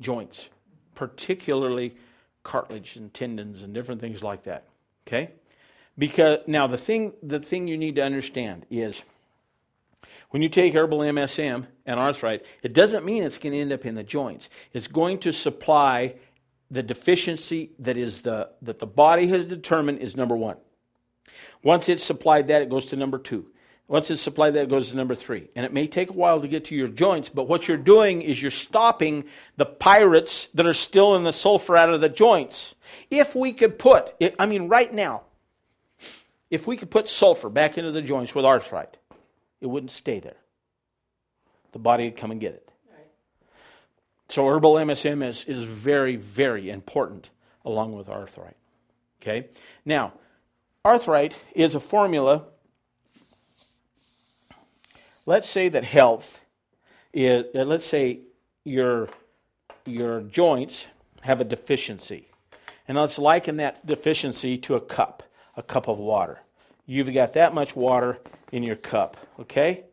[0.00, 0.48] joints,
[0.94, 1.96] particularly
[2.42, 4.64] cartilage and tendons and different things like that.
[5.06, 5.30] Okay?
[5.98, 9.02] Because now the thing the thing you need to understand is
[10.30, 13.86] when you take herbal MSM and arthrite, it doesn't mean it's going to end up
[13.86, 14.50] in the joints.
[14.72, 16.16] It's going to supply
[16.70, 20.56] the deficiency that is the that the body has determined is number 1.
[21.62, 23.46] Once it's supplied that, it goes to number 2.
[23.88, 25.48] Once it's supplied, that it goes to number three.
[25.54, 28.20] And it may take a while to get to your joints, but what you're doing
[28.20, 29.24] is you're stopping
[29.56, 32.74] the pyrites that are still in the sulfur out of the joints.
[33.10, 35.22] If we could put, it, I mean, right now,
[36.50, 38.94] if we could put sulfur back into the joints with arthrite,
[39.60, 40.36] it wouldn't stay there.
[41.70, 42.65] The body would come and get it.
[44.28, 47.30] So herbal MSM is, is very, very important
[47.64, 48.54] along with arthrite.
[49.22, 49.48] Okay?
[49.84, 50.12] Now,
[50.84, 52.44] arthrite is a formula
[55.26, 56.40] let's say that health
[57.12, 58.20] is, uh, let's say
[58.64, 59.08] your,
[59.84, 60.86] your joints
[61.22, 62.28] have a deficiency.
[62.88, 65.24] And let's liken that deficiency to a cup,
[65.56, 66.38] a cup of water.
[66.86, 68.18] You've got that much water
[68.52, 69.84] in your cup, okay?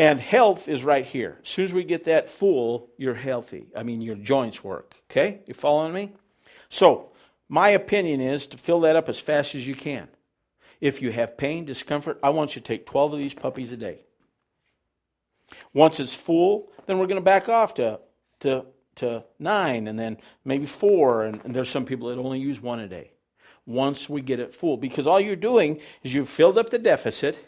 [0.00, 1.36] And health is right here.
[1.42, 3.66] As soon as we get that full, you're healthy.
[3.76, 5.40] I mean, your joints work, okay?
[5.44, 6.12] You following me?
[6.70, 7.10] So,
[7.50, 10.08] my opinion is to fill that up as fast as you can.
[10.80, 13.76] If you have pain, discomfort, I want you to take 12 of these puppies a
[13.76, 14.06] day.
[15.74, 18.00] Once it's full, then we're going to back off to,
[18.38, 21.24] to, to nine and then maybe four.
[21.24, 23.10] And, and there's some people that only use one a day
[23.66, 24.78] once we get it full.
[24.78, 27.44] Because all you're doing is you've filled up the deficit,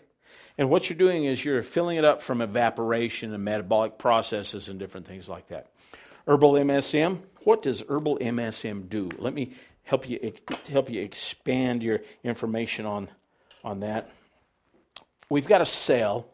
[0.58, 4.78] and what you're doing is you're filling it up from evaporation and metabolic processes and
[4.78, 5.68] different things like that.
[6.26, 9.08] Herbal MSM, what does herbal MSM do?
[9.18, 9.52] Let me
[9.84, 10.32] help you
[10.70, 13.08] help you expand your information on
[13.64, 14.10] on that.
[15.28, 16.26] We've got a cell.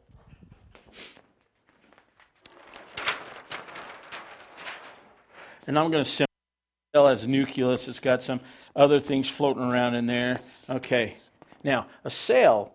[5.66, 7.88] And I'm going to cell as nucleus.
[7.88, 8.40] It's got some
[8.74, 10.40] other things floating around in there.
[10.68, 11.16] Okay.
[11.62, 12.72] Now, a cell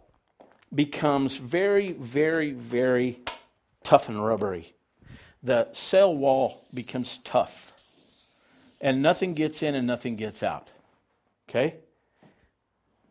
[0.73, 3.19] becomes very, very, very
[3.83, 4.73] tough and rubbery.
[5.41, 7.73] The cell wall becomes tough.
[8.79, 10.69] And nothing gets in and nothing gets out.
[11.49, 11.75] Okay?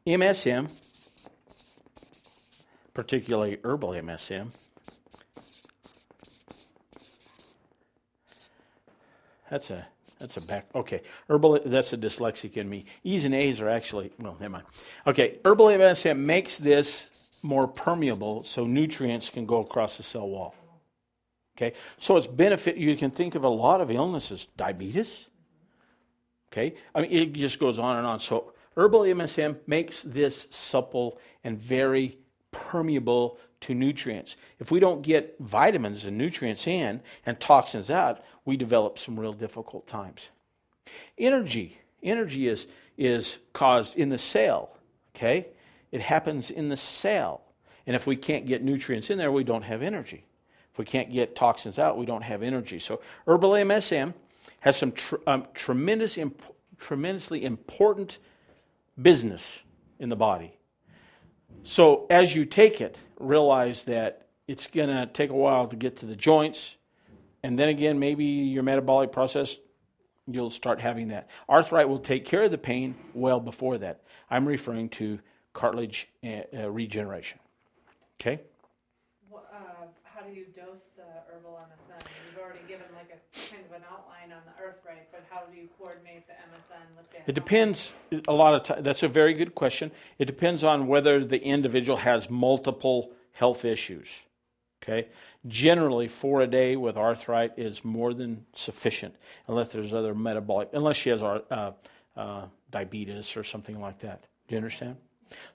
[0.07, 0.69] MSM
[2.95, 4.49] particularly herbal MSM.
[9.51, 9.87] That's a
[10.19, 10.67] that's a back.
[10.75, 11.61] Okay, herbal.
[11.67, 12.85] That's a dyslexic in me.
[13.03, 14.37] E's and A's are actually well.
[14.41, 14.65] Never mind.
[15.07, 17.11] Okay, herbal MSM makes this
[17.43, 20.55] more permeable, so nutrients can go across the cell wall.
[21.57, 22.77] Okay, so it's benefit.
[22.77, 25.27] You can think of a lot of illnesses, diabetes.
[26.53, 28.21] Okay, I mean it just goes on and on.
[28.21, 32.19] So herbal MSM makes this supple and very
[32.51, 34.37] permeable to nutrients.
[34.59, 39.33] If we don't get vitamins and nutrients in and toxins out, we develop some real
[39.33, 40.31] difficult times.
[41.17, 42.67] Energy Energy is,
[42.99, 44.77] is caused in the cell,
[45.15, 45.47] okay?
[45.93, 47.43] It happens in the cell.
[47.87, 50.25] And if we can't get nutrients in there, we don't have energy.
[50.73, 52.79] If we can't get toxins out, we don't have energy.
[52.79, 54.15] So herbal MSM
[54.61, 56.43] has some tr- um, tremendous, imp-
[56.79, 58.19] tremendously important
[59.01, 59.61] business
[59.99, 60.57] in the body.
[61.63, 65.99] So as you take it, realize that it's going to take a while to get
[65.99, 66.77] to the joints.
[67.43, 69.59] And then again, maybe your metabolic process,
[70.27, 71.29] you'll start having that.
[71.49, 74.03] Arthright will take care of the pain well before that.
[74.31, 75.21] I'm referring to
[75.53, 77.39] cartilage uh, regeneration.
[78.21, 78.41] Okay?
[79.33, 82.07] Uh, how do you dose the herbal MSM?
[82.31, 85.57] You've already given like a kind of an outline on the arthright, but how do
[85.57, 87.29] you coordinate the MSM with that?
[87.29, 87.93] It depends
[88.29, 88.83] a lot of time.
[88.83, 89.91] That's a very good question.
[90.19, 94.09] It depends on whether the individual has multiple health issues.
[94.83, 95.09] Okay?
[95.47, 99.15] Generally, four a day with arthright is more than sufficient,
[99.49, 101.73] unless there's other metabolic, unless she has uh,
[102.17, 104.23] uh, diabetes or something like that.
[104.49, 104.97] Do you understand?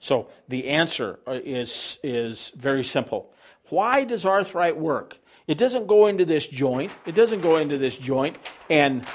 [0.00, 3.32] So the answer uh, is, is very simple.
[3.68, 5.18] Why does arthright work?
[5.46, 8.36] It doesn't go into this joint, it doesn't go into this joint
[8.68, 9.06] and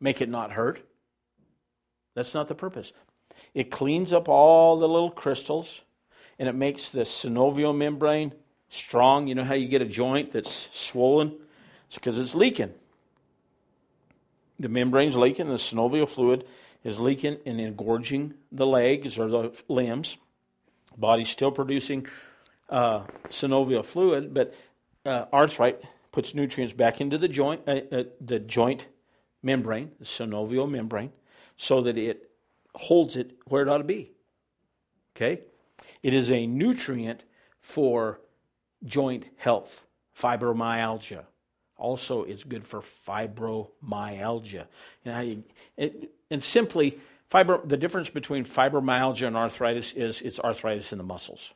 [0.00, 0.82] make it not hurt.
[2.14, 2.92] That's not the purpose.
[3.54, 5.80] It cleans up all the little crystals
[6.38, 8.32] and it makes the synovial membrane
[8.70, 9.28] strong.
[9.28, 11.36] You know how you get a joint that's swollen?
[11.86, 12.72] It's because it's leaking.
[14.58, 16.44] The membrane's leaking, the synovial fluid
[16.84, 20.16] is leaking and engorging the legs or the limbs.
[20.96, 22.06] Body's still producing
[22.68, 24.54] uh, synovial fluid, but
[25.04, 25.80] uh, arthright
[26.12, 28.86] puts nutrients back into the joint, uh, uh, the joint
[29.42, 31.12] membrane, the synovial membrane,
[31.56, 32.30] so that it
[32.74, 34.12] holds it where it ought to be.
[35.16, 35.40] Okay,
[36.02, 37.24] it is a nutrient
[37.60, 38.20] for
[38.84, 39.84] joint health,
[40.18, 41.24] fibromyalgia.
[41.76, 44.66] Also, it's good for fibromyalgia.
[45.04, 45.42] You know,
[45.76, 46.98] it, and simply,
[47.30, 51.52] fibro, the difference between fibromyalgia and arthritis is it's arthritis in the muscles.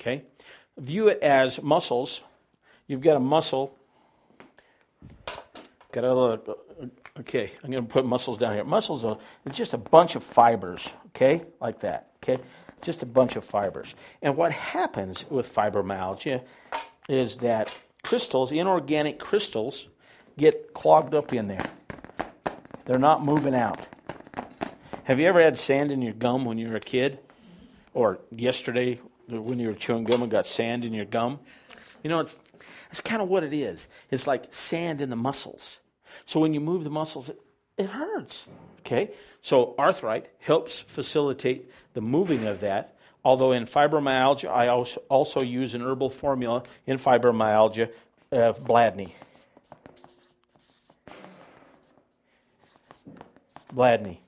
[0.00, 0.24] Okay?
[0.78, 2.22] View it as muscles.
[2.86, 3.76] You've got a muscle.
[5.92, 6.58] Got a little,
[7.20, 8.64] okay, I'm going to put muscles down here.
[8.64, 9.18] Muscles are
[9.52, 12.42] just a bunch of fibers, okay, like that, okay?
[12.82, 13.94] Just a bunch of fibers.
[14.20, 16.42] And what happens with fibromyalgia
[17.08, 19.86] is that crystals, inorganic crystals,
[20.36, 21.64] get clogged up in there.
[22.84, 23.86] They're not moving out.
[25.04, 27.18] Have you ever had sand in your gum when you were a kid?
[27.92, 31.40] Or yesterday when you were chewing gum and got sand in your gum?
[32.02, 32.34] You know, it's,
[32.90, 33.88] it's kind of what it is.
[34.10, 35.78] It's like sand in the muscles.
[36.26, 37.40] So when you move the muscles, it,
[37.76, 38.46] it hurts.
[38.80, 39.10] Okay?
[39.40, 42.96] So arthright helps facilitate the moving of that.
[43.24, 47.90] Although in fibromyalgia, I also, also use an herbal formula in fibromyalgia
[48.30, 49.12] of Bladney.
[53.74, 54.18] Bladney.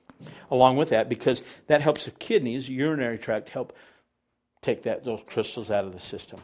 [0.49, 3.73] Along with that, because that helps the kidneys, urinary tract, help
[4.61, 6.41] take that those crystals out of the system.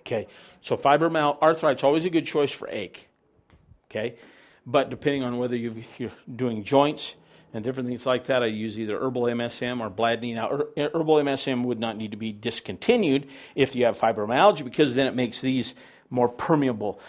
[0.00, 0.28] Okay,
[0.60, 3.08] so fibromyalgia, is always a good choice for ache.
[3.90, 4.16] Okay,
[4.64, 7.16] but depending on whether you are doing joints
[7.52, 10.34] and different things like that, I use either herbal MSM or Bladney.
[10.34, 14.94] Now, eh, herbal MSM would not need to be discontinued if you have fibromyalgia because
[14.94, 15.74] then it makes these
[16.10, 17.00] more permeable.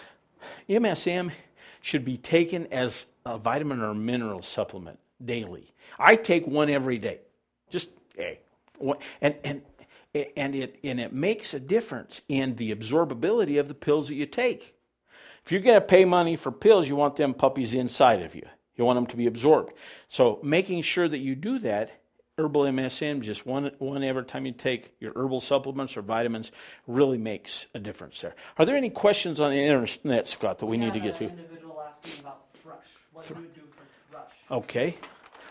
[0.68, 1.30] MSM
[1.80, 5.72] should be taken as a vitamin or mineral supplement daily.
[5.98, 7.20] I take one every day.
[7.70, 8.40] Just hey,
[9.20, 9.62] and and
[10.36, 14.26] and it and it makes a difference in the absorbability of the pills that you
[14.26, 14.74] take.
[15.44, 18.46] If you're going to pay money for pills, you want them puppies inside of you.
[18.76, 19.72] You want them to be absorbed.
[20.08, 21.90] So making sure that you do that,
[22.36, 26.52] herbal MSM, just one one every time you take your herbal supplements or vitamins,
[26.86, 28.34] really makes a difference there.
[28.56, 31.24] Are there any questions on the internet, Scott, that we, we need to get to?
[31.24, 32.76] Individual asking about thrush.
[33.18, 34.32] What do you do for thrush?
[34.48, 34.96] Okay.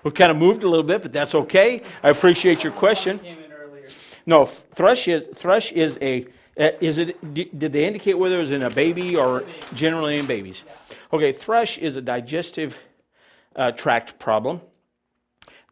[0.03, 1.81] We kind of moved a little bit, but that's okay.
[2.01, 3.19] I appreciate your question.
[4.25, 6.25] No, thrush is thrush is a
[6.57, 10.25] uh, is it did they indicate whether it was in a baby or generally in
[10.25, 10.63] babies?
[11.11, 12.77] Okay, thrush is a digestive
[13.53, 14.61] uh, tract problem.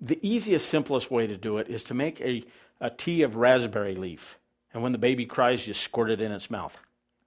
[0.02, 2.44] The easiest, simplest way to do it is to make a,
[2.82, 4.38] a tea of raspberry leaf,
[4.74, 6.78] and when the baby cries, just squirt it in its mouth.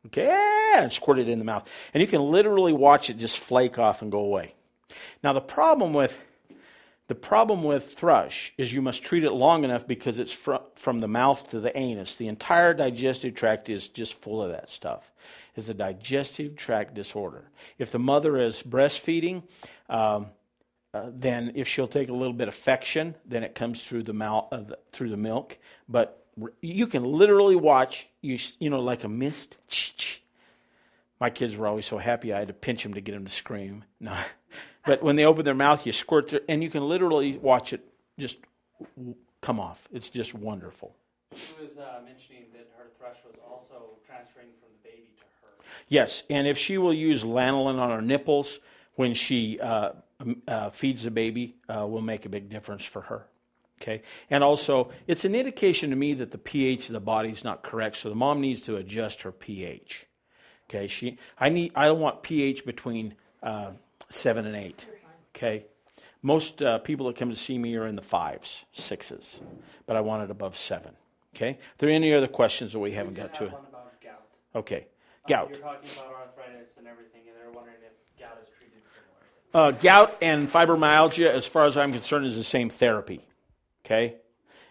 [0.07, 3.79] Okay, and squirt it in the mouth, and you can literally watch it just flake
[3.79, 4.55] off and go away.
[5.23, 6.19] Now the problem with
[7.09, 11.01] the problem with thrush is you must treat it long enough because it's fr- from
[11.01, 12.15] the mouth to the anus.
[12.17, 15.11] The entire digestive tract is just full of that stuff.
[15.57, 17.51] It's a digestive tract disorder.
[17.79, 19.43] If the mother is breastfeeding,
[19.89, 20.27] um,
[20.93, 24.13] uh, then if she'll take a little bit of fection, then it comes through the
[24.13, 25.59] mouth uh, through the milk.
[25.89, 26.25] But
[26.61, 29.57] you can literally watch you you know like a mist
[31.21, 33.33] My kids were always so happy I had to pinch them to get them to
[33.33, 33.85] scream.
[34.01, 34.17] No.
[34.89, 37.85] But when they open their mouth, you squirt their, and you can literally watch it
[38.19, 38.39] just
[39.43, 39.87] come off.
[39.93, 40.97] It's just wonderful.
[41.35, 45.65] She was uh, mentioning that her thrush was also transferring from the baby to her.
[45.89, 48.61] Yes, and if she will use lanolin on her nipples
[48.95, 49.91] when she uh,
[50.49, 53.27] uh, feeds the baby, uh, will make a big difference for her.
[53.83, 57.45] Okay, and also it's an indication to me that the pH of the body is
[57.45, 60.07] not correct, so the mom needs to adjust her pH.
[60.71, 63.73] Okay, she I need I don't want pH between uh,
[64.11, 64.87] seven and eight.
[65.37, 65.65] Okay,
[66.23, 69.41] most uh, people that come to see me are in the fives, sixes,
[69.87, 70.93] but I want it above seven.
[71.37, 73.45] Okay, are there any other questions that we haven't We got to?
[73.45, 74.23] have about gout.
[74.55, 74.87] Okay,
[75.25, 75.51] Uh, gout.
[75.51, 78.83] You're talking about arthritis and everything, and they're wondering if gout is treated
[79.53, 79.77] similarly.
[79.77, 83.25] Uh, gout and fibromyalgia, as far as I'm concerned, is the same therapy.
[83.85, 84.17] Okay?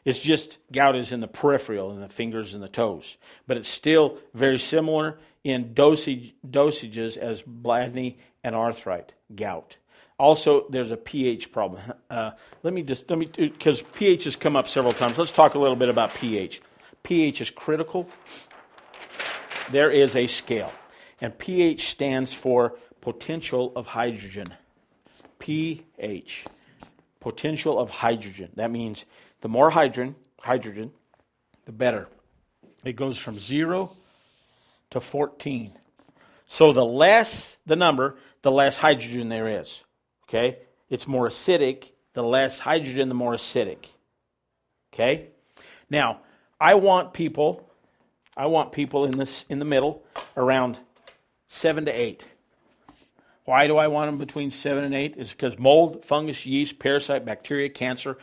[0.04, 3.18] It's just gout is in the peripheral, in the fingers and the toes.
[3.46, 9.78] But it's still very similar in dosage, dosages as bladney and Arth Rite, gout.
[10.20, 11.82] Also, there's a pH problem.
[12.10, 12.32] Uh,
[12.64, 15.18] let me just, let me, because pH has come up several times.
[15.18, 16.62] Let's talk a little bit about pH.
[17.04, 18.10] pH is critical.
[19.72, 20.72] There is a scale,
[21.20, 24.48] and pH stands for potential of hydrogen.
[25.40, 26.46] pH,
[27.20, 28.52] potential of hydrogen.
[28.56, 29.06] That means
[29.42, 30.92] the more hydrogen, hydrogen,
[31.66, 32.08] the better.
[32.86, 33.92] It goes from 0
[34.92, 35.74] to 14.
[36.46, 39.84] So the less the number, the less hydrogen there is.
[40.24, 40.60] Okay?
[40.90, 41.92] It's more acidic.
[42.14, 43.88] The less hydrogen, the more acidic.
[44.94, 45.28] Okay?
[45.90, 46.22] Now,
[46.60, 47.68] I want people
[48.38, 50.04] I want people in this in the middle
[50.38, 50.78] around
[51.48, 52.26] 7 to 8.
[53.46, 55.16] Why do I want them between 7 and 8?
[55.18, 58.18] Is because mold, fungus, yeast, parasite, bacteria, cancer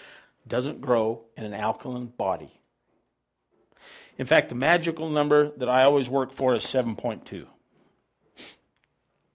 [0.46, 2.61] doesn't grow in an alkaline body.
[4.18, 7.46] In fact, the magical number that I always work for is 7.2.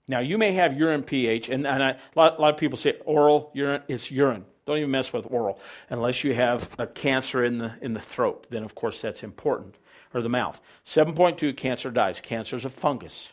[0.08, 2.76] Now, you may have urine pH, and, and I, a, lot, a lot of people
[2.76, 4.44] say oral urine, it's urine.
[4.66, 8.46] Don't even mess with oral unless you have a cancer in the, in the throat.
[8.50, 9.76] Then, of course, that's important,
[10.12, 10.60] or the mouth.
[10.84, 12.20] 7.2, cancer dies.
[12.20, 13.28] Cancer is a fungus.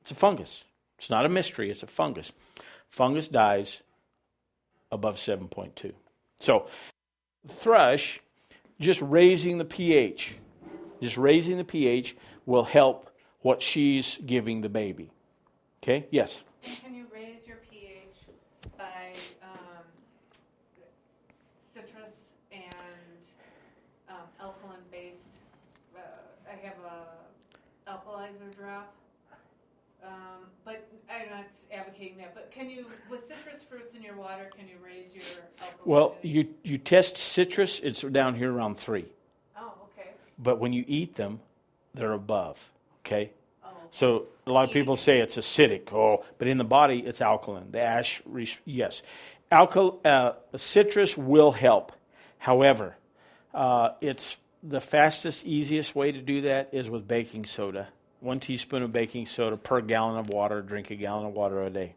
[0.00, 0.64] It's a fungus.
[0.98, 2.32] It's not a mystery, it's a fungus.
[2.88, 3.82] Fungus dies
[4.90, 5.92] above 7.2.
[6.40, 6.68] So,
[7.48, 8.20] thrush,
[8.80, 10.36] just raising the pH,
[11.00, 13.10] just raising the pH will help
[13.40, 15.10] what she's giving the baby.
[15.82, 16.06] Okay?
[16.10, 16.40] Yes?
[16.62, 18.16] Can you raise your pH
[18.76, 19.12] by
[19.42, 19.84] um,
[21.72, 22.64] citrus and
[24.08, 25.14] um, alkaline based?
[25.96, 26.00] Uh,
[26.50, 28.94] I have a alkalizer drop,
[30.04, 32.34] um, but I'm not advocating that.
[32.34, 35.86] But can you, with citrus fruits in your water, can you raise your alkalinity?
[35.86, 39.04] Well, you, you test citrus, it's down here around 3.
[39.58, 40.10] Oh, okay.
[40.38, 41.40] But when you eat them,
[41.94, 42.58] they're above.
[43.04, 43.30] Okay?
[43.64, 43.86] Oh, okay.
[43.90, 47.70] So a lot of people say it's acidic, oh, but in the body it's alkaline.
[47.70, 48.22] The ash,
[48.64, 49.02] yes,
[49.50, 51.92] Alkal, uh, citrus will help.
[52.38, 52.96] However,
[53.54, 57.88] uh, it's the fastest, easiest way to do that is with baking soda.
[58.26, 60.60] One teaspoon of baking soda per gallon of water.
[60.60, 61.94] Drink a gallon of water a day.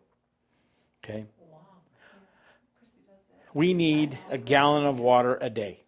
[1.04, 1.26] Okay.
[3.52, 5.80] We need a gallon of water a day.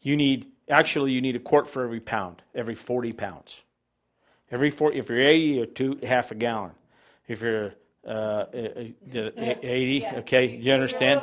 [0.00, 3.62] You need actually you need a quart for every pound, every 40 pounds.
[4.52, 6.70] Every four, if you're 80, you're two half a gallon.
[7.26, 7.74] If you're
[8.06, 10.14] uh, uh, uh, 80, Yeah.
[10.18, 11.20] okay, do you understand?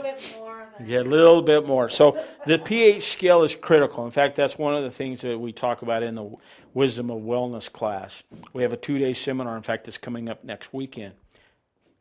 [0.83, 1.89] Yeah, a little bit more.
[1.89, 4.05] So the pH scale is critical.
[4.05, 6.35] In fact, that's one of the things that we talk about in the
[6.73, 8.21] Wisdom of Wellness class.
[8.53, 9.57] We have a two day seminar.
[9.57, 11.13] In fact, it's coming up next weekend.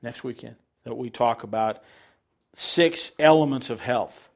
[0.03, 1.83] Next weekend, that we talk about
[2.55, 4.29] six elements of health.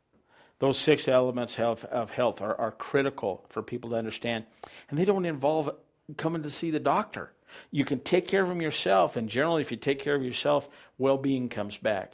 [0.58, 4.44] Those six elements of, of health are, are critical for people to understand.
[4.88, 5.70] And they don't involve
[6.16, 7.32] coming to see the doctor.
[7.70, 10.68] You can take care of them yourself, and generally, if you take care of yourself,
[10.98, 12.12] well being comes back.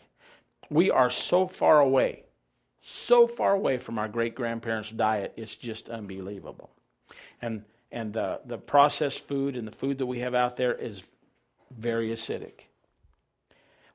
[0.71, 2.25] We are so far away,
[2.81, 6.71] so far away from our great grandparents' diet, it's just unbelievable.
[7.43, 11.03] And, and the, the processed food and the food that we have out there is
[11.77, 12.67] very acidic.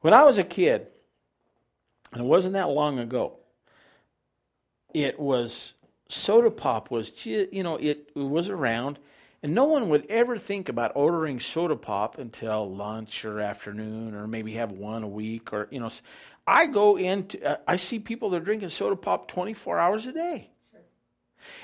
[0.02, 0.88] When I was a kid,
[2.12, 3.38] and it wasn't that long ago,
[4.94, 5.74] it was
[6.10, 9.00] soda pop was you know it was around
[9.44, 14.28] and no one would ever think about ordering soda pop until lunch or afternoon or
[14.28, 15.90] maybe have one a week or you know
[16.48, 20.12] i go into uh, i see people that are drinking soda pop 24 hours a
[20.12, 20.50] day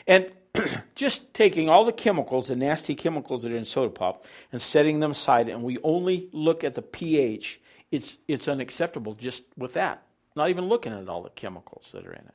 [0.05, 0.31] and
[0.95, 4.99] just taking all the chemicals the nasty chemicals that are in soda pop and setting
[4.99, 7.61] them aside and we only look at the ph
[7.91, 10.03] it's it's unacceptable just with that
[10.35, 12.33] not even looking at all the chemicals that are in it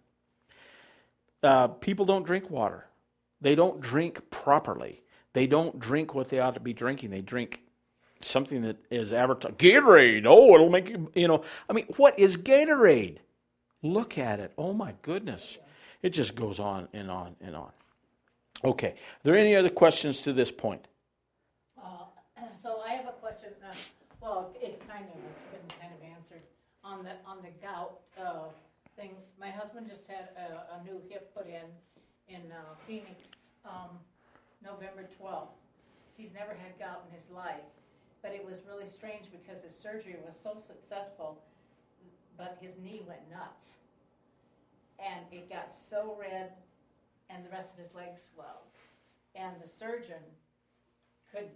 [1.42, 2.86] uh, people don't drink water.
[3.40, 5.02] They don't drink properly.
[5.32, 7.10] They don't drink what they ought to be drinking.
[7.10, 7.62] They drink
[8.24, 9.58] something that is advertised.
[9.58, 10.24] Gatorade.
[10.26, 11.10] Oh, it'll make you.
[11.14, 11.44] You know.
[11.68, 13.18] I mean, what is Gatorade?
[13.82, 14.52] Look at it.
[14.56, 15.58] Oh my goodness.
[16.02, 17.70] It just goes on and on and on.
[18.64, 18.88] Okay.
[18.88, 20.86] Are there any other questions to this point?
[21.78, 22.04] Uh,
[22.62, 23.74] So I have a question, uh,
[24.20, 26.42] well, it kind of has been kind of answered,
[26.84, 28.46] on the, on the gout uh,
[28.96, 29.10] thing.
[29.40, 31.66] My husband just had a, a new hip put in,
[32.28, 33.18] in uh, Phoenix,
[33.64, 33.98] um,
[34.62, 35.50] November 12th.
[36.16, 37.66] He's never had gout in his life,
[38.22, 41.42] but it was really strange because his surgery was so successful,
[42.38, 43.74] but his knee went nuts.
[44.98, 46.52] And it got so red,
[47.28, 48.70] and the rest of his legs swelled.
[49.34, 50.22] And the surgeon
[51.32, 51.48] could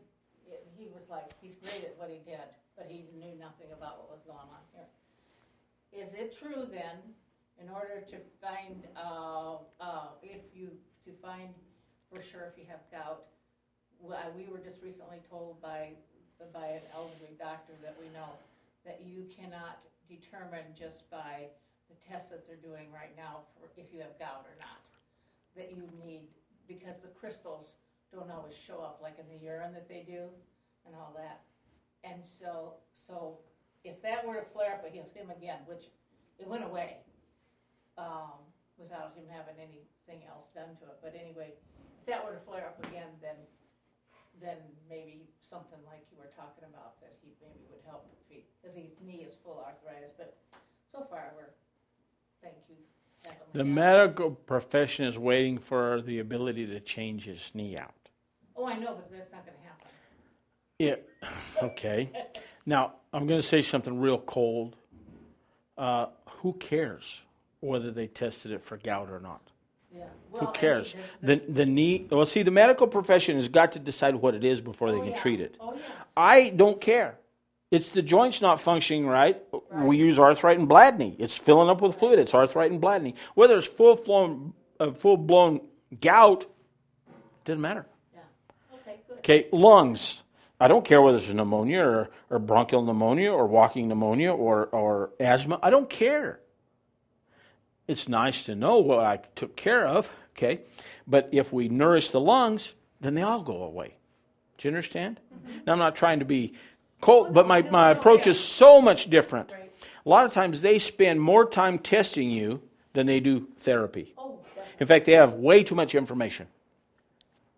[0.76, 2.46] he was like, he's great at what he did,
[2.76, 4.86] but he knew nothing about what was going on here.
[5.90, 7.00] Is it true then,
[7.60, 10.70] in order to find, uh, uh, if you,
[11.04, 11.50] to find
[12.12, 13.24] for sure if you have gout,
[14.36, 15.96] we were just recently told by,
[16.52, 18.36] by an elderly doctor that we know,
[18.84, 21.48] that you cannot determine just by
[21.88, 24.82] the tests that they're doing right now for if you have gout or not.
[25.56, 26.28] That you need,
[26.68, 27.72] because the crystals
[28.12, 30.28] don't always show up like in the urine that they do
[30.84, 31.40] and all that.
[32.04, 33.38] And so, so
[33.82, 35.90] if that were to flare up against him again, which
[36.38, 36.98] it went away,
[37.98, 38.36] um,
[38.76, 41.56] without him having anything else done to it, but anyway,
[41.98, 43.34] if that were to flare up again, then,
[44.40, 44.56] then
[44.88, 48.74] maybe something like you were talking about, that he maybe would help if he, cause
[48.74, 50.36] his knee is full arthritis, but
[50.92, 51.50] so far we're,
[52.42, 52.76] thank you.
[53.24, 53.66] Heavenly The God.
[53.68, 57.94] medical profession is waiting for the ability to change his knee out.
[58.56, 59.88] Oh, I know, but that's not gonna happen.
[60.78, 60.96] Yeah.
[61.62, 62.10] Okay.
[62.66, 64.76] Now, I'm going to say something real cold.
[65.78, 67.22] Uh, who cares
[67.60, 69.40] whether they tested it for gout or not?
[69.94, 70.04] Yeah.
[70.32, 70.94] Who Well, I mean, cares?
[71.22, 74.44] the- The, the knee, well, see, the medical profession has got to decide what it
[74.44, 75.16] is before they Oh, can yeah.
[75.20, 75.56] treat it.
[75.60, 75.82] Oh, yes.
[76.16, 77.18] I don't care.
[77.70, 79.42] It's the joints not functioning right.
[79.70, 79.86] Right.
[79.86, 81.16] We use arthritis and bladney.
[81.18, 82.18] It's filling up with fluid.
[82.18, 83.14] It's arthritis and bladney.
[83.34, 85.60] Whether it's full blown, uh, full blown
[86.00, 86.46] gout,
[87.44, 87.86] doesn't matter.
[88.14, 88.20] Yeah.
[88.74, 89.18] Okay, good.
[89.18, 90.22] Okay, lungs.
[90.60, 95.10] I don't care whether it's pneumonia or, or bronchial pneumonia or walking pneumonia or, or
[95.20, 95.58] asthma.
[95.62, 96.40] I don't care.
[97.88, 100.60] It's nice to know what I took care of, okay?
[101.06, 103.94] But if we nourish the lungs, then they all go away.
[104.58, 105.20] Do you understand?
[105.66, 106.54] Now, I'm not trying to be
[107.00, 109.52] cold, but my, my approach is so much different.
[109.52, 109.72] Right.
[110.04, 112.62] A lot of times they spend more time testing you
[112.94, 114.14] than they do therapy.
[114.16, 114.38] Oh.
[114.80, 116.48] In fact, they have way too much information.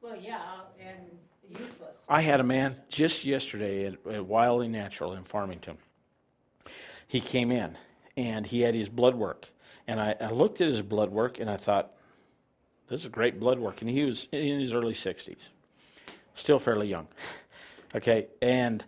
[0.03, 0.41] Well, yeah,
[0.81, 0.97] and
[1.49, 1.95] useless.
[2.09, 5.79] I had a man just yesterday at, at Wildly Natural in Farmington.
[7.07, 7.77] He came in
[8.17, 9.49] and he had his blood work.
[9.89, 11.93] And I, I looked at his blood work and I thought,
[12.89, 13.81] this is great blood work.
[13.81, 15.49] And he was in his early 60s,
[16.35, 17.09] still fairly young.
[17.95, 18.85] Okay, and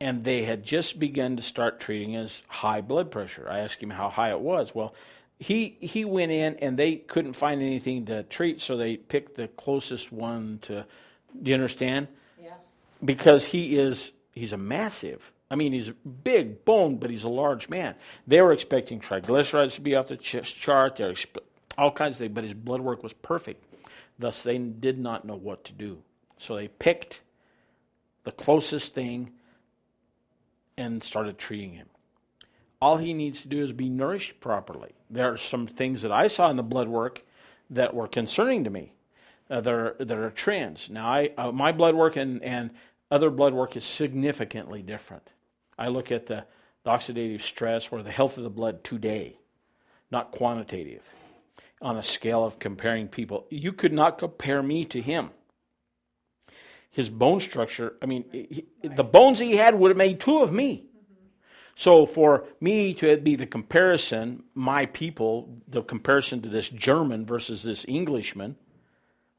[0.00, 3.46] and they had just begun to start treating his high blood pressure.
[3.50, 4.74] I asked him how high it was.
[4.74, 4.94] Well,
[5.38, 9.48] he he went in and they couldn't find anything to treat, so they picked the
[9.48, 10.86] closest one to.
[11.42, 12.08] Do you understand?
[12.42, 12.54] Yes.
[13.04, 15.30] Because he is he's a massive.
[15.50, 15.90] I mean, he's
[16.24, 17.94] big bone, but he's a large man.
[18.26, 20.96] They were expecting triglycerides to be off the ch- chart.
[20.96, 21.38] They were expe-
[21.78, 23.62] all kinds of things, but his blood work was perfect.
[24.18, 26.02] Thus, they did not know what to do.
[26.38, 27.20] So they picked
[28.24, 29.32] the closest thing
[30.76, 31.86] and started treating him.
[32.82, 34.92] All he needs to do is be nourished properly.
[35.08, 37.22] There are some things that I saw in the blood work
[37.70, 38.92] that were concerning to me.
[39.48, 40.90] Uh, there, are, there are trends.
[40.90, 42.70] Now, I, uh, my blood work and, and
[43.10, 45.30] other blood work is significantly different.
[45.78, 46.44] I look at the,
[46.84, 49.38] the oxidative stress or the health of the blood today,
[50.10, 51.02] not quantitative,
[51.82, 53.46] on a scale of comparing people.
[53.50, 55.30] You could not compare me to him.
[56.90, 60.50] His bone structure, I mean, he, the bones he had would have made two of
[60.50, 60.86] me.
[60.86, 61.26] Mm-hmm.
[61.74, 67.62] So for me to be the comparison, my people, the comparison to this German versus
[67.62, 68.56] this Englishman,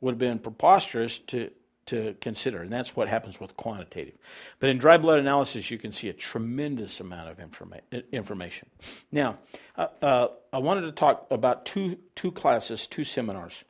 [0.01, 1.49] would have been preposterous to,
[1.87, 2.61] to consider.
[2.61, 4.15] And that's what happens with quantitative.
[4.59, 7.81] But in dry blood analysis, you can see a tremendous amount of informa-
[8.11, 8.69] information.
[9.11, 9.39] Now,
[9.75, 13.63] uh, uh, I wanted to talk about two, two classes, two seminars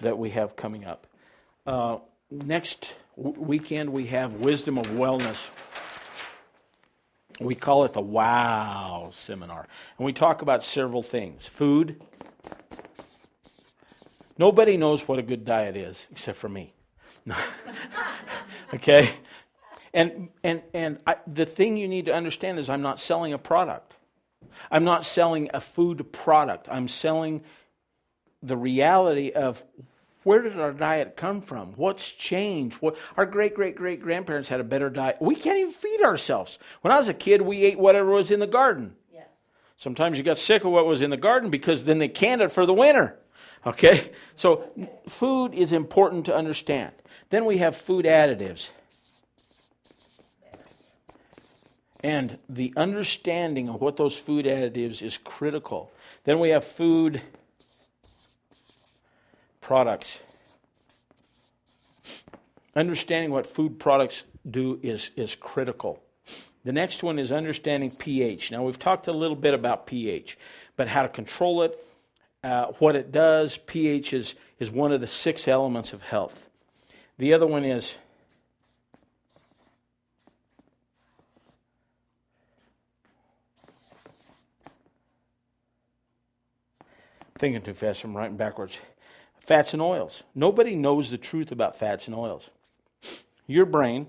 [0.00, 1.06] that we have coming up.
[1.66, 1.98] Uh,
[2.30, 5.50] next w- weekend, we have Wisdom of Wellness.
[7.40, 9.66] We call it the Wow Seminar.
[9.98, 12.00] And we talk about several things food.
[14.38, 16.72] Nobody knows what a good diet is except for me.
[18.74, 19.14] okay?
[19.94, 23.38] And, and, and I, the thing you need to understand is I'm not selling a
[23.38, 23.94] product.
[24.70, 26.68] I'm not selling a food product.
[26.70, 27.42] I'm selling
[28.42, 29.62] the reality of
[30.24, 31.72] Where did our diet come from?
[31.74, 32.76] What's changed?
[32.76, 35.16] What our great great great grandparents had a better diet.
[35.20, 36.58] We can't even feed ourselves.
[36.82, 38.94] When I was a kid, we ate whatever was in the garden.
[39.12, 39.26] Yes.
[39.76, 42.52] Sometimes you got sick of what was in the garden because then they canned it
[42.52, 43.18] for the winter.
[43.66, 44.10] Okay?
[44.34, 44.64] So
[45.08, 46.92] food is important to understand.
[47.30, 48.70] Then we have food additives.
[52.04, 55.92] And the understanding of what those food additives is critical.
[56.24, 57.22] Then we have food
[59.60, 60.18] products.
[62.74, 66.02] Understanding what food products do is, is critical.
[66.64, 68.50] The next one is understanding pH.
[68.50, 70.38] Now, we've talked a little bit about pH,
[70.76, 71.78] but how to control it,
[72.44, 73.58] uh, what it does.
[73.66, 76.48] pH is, is one of the six elements of health.
[77.18, 77.94] The other one is
[87.38, 88.78] thinking too fast, I'm writing backwards.
[89.40, 90.22] Fats and oils.
[90.34, 92.50] Nobody knows the truth about fats and oils.
[93.48, 94.06] Your brain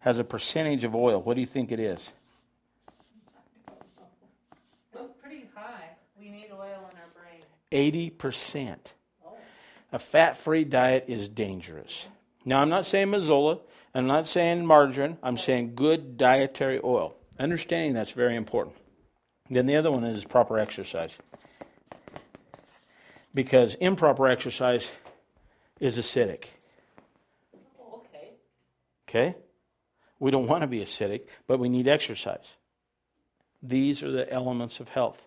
[0.00, 1.22] has a percentage of oil.
[1.22, 2.12] What do you think it is?
[4.92, 5.90] It's pretty high.
[6.18, 7.44] We need oil in our brain.
[7.72, 8.76] 80%.
[9.92, 12.06] A fat free diet is dangerous.
[12.44, 13.60] Now, I'm not saying Mazola,
[13.94, 17.14] I'm not saying margarine, I'm saying good dietary oil.
[17.38, 18.76] Understanding that's very important.
[19.50, 21.18] Then the other one is proper exercise.
[23.34, 24.90] Because improper exercise
[25.78, 26.46] is acidic.
[27.94, 28.30] Okay.
[29.08, 29.34] Okay?
[30.18, 32.46] We don't want to be acidic, but we need exercise.
[33.62, 35.22] These are the elements of health.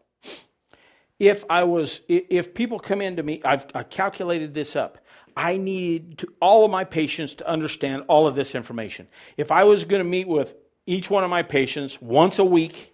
[1.19, 4.97] If I was, if people come into me, I've I calculated this up.
[5.37, 9.07] I need to, all of my patients to understand all of this information.
[9.37, 10.55] If I was going to meet with
[10.85, 12.93] each one of my patients once a week,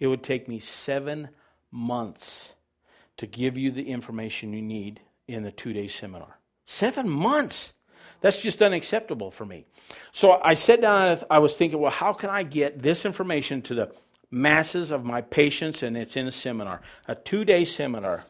[0.00, 1.28] it would take me seven
[1.70, 2.52] months
[3.16, 6.38] to give you the information you need in the two day seminar.
[6.64, 7.72] Seven months!
[8.20, 9.66] That's just unacceptable for me.
[10.12, 13.74] So I sat down I was thinking, well, how can I get this information to
[13.74, 13.92] the
[14.30, 15.82] masses of my patients?
[15.82, 18.24] And it's in a seminar, a two day seminar.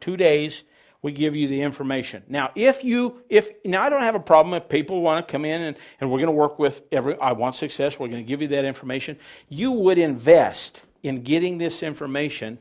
[0.00, 0.64] Two days,
[1.04, 2.22] we give you the information.
[2.28, 5.44] Now, if you, if, now I don't have a problem if people want to come
[5.44, 8.28] in and, and we're going to work with every, I want success, we're going to
[8.28, 9.18] give you that information.
[9.50, 12.58] You would invest in getting this information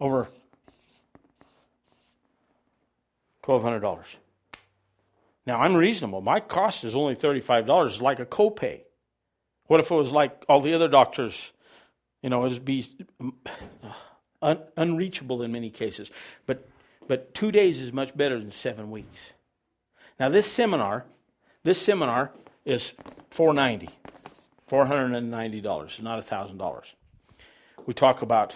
[0.00, 0.28] over
[3.42, 4.04] $1,200.
[5.48, 6.20] Now, I'm reasonable.
[6.20, 8.82] My cost is only $35, like a copay.
[9.64, 11.52] What if it was like all the other doctors?
[12.22, 12.86] You know, it'd be
[14.42, 16.10] un- unreachable in many cases.
[16.44, 16.68] But,
[17.06, 19.32] but two days is much better than seven weeks.
[20.20, 21.06] Now, this seminar,
[21.62, 22.30] this seminar
[22.66, 22.92] is
[23.30, 23.88] 490
[24.70, 26.82] $490, not $1,000.
[27.86, 28.54] We talk about,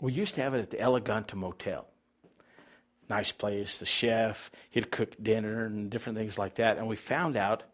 [0.00, 1.89] we used to have it at the Eleganta Motel
[3.10, 6.78] nice place, the chef, he'd cook dinner and different things like that.
[6.78, 7.64] And we found out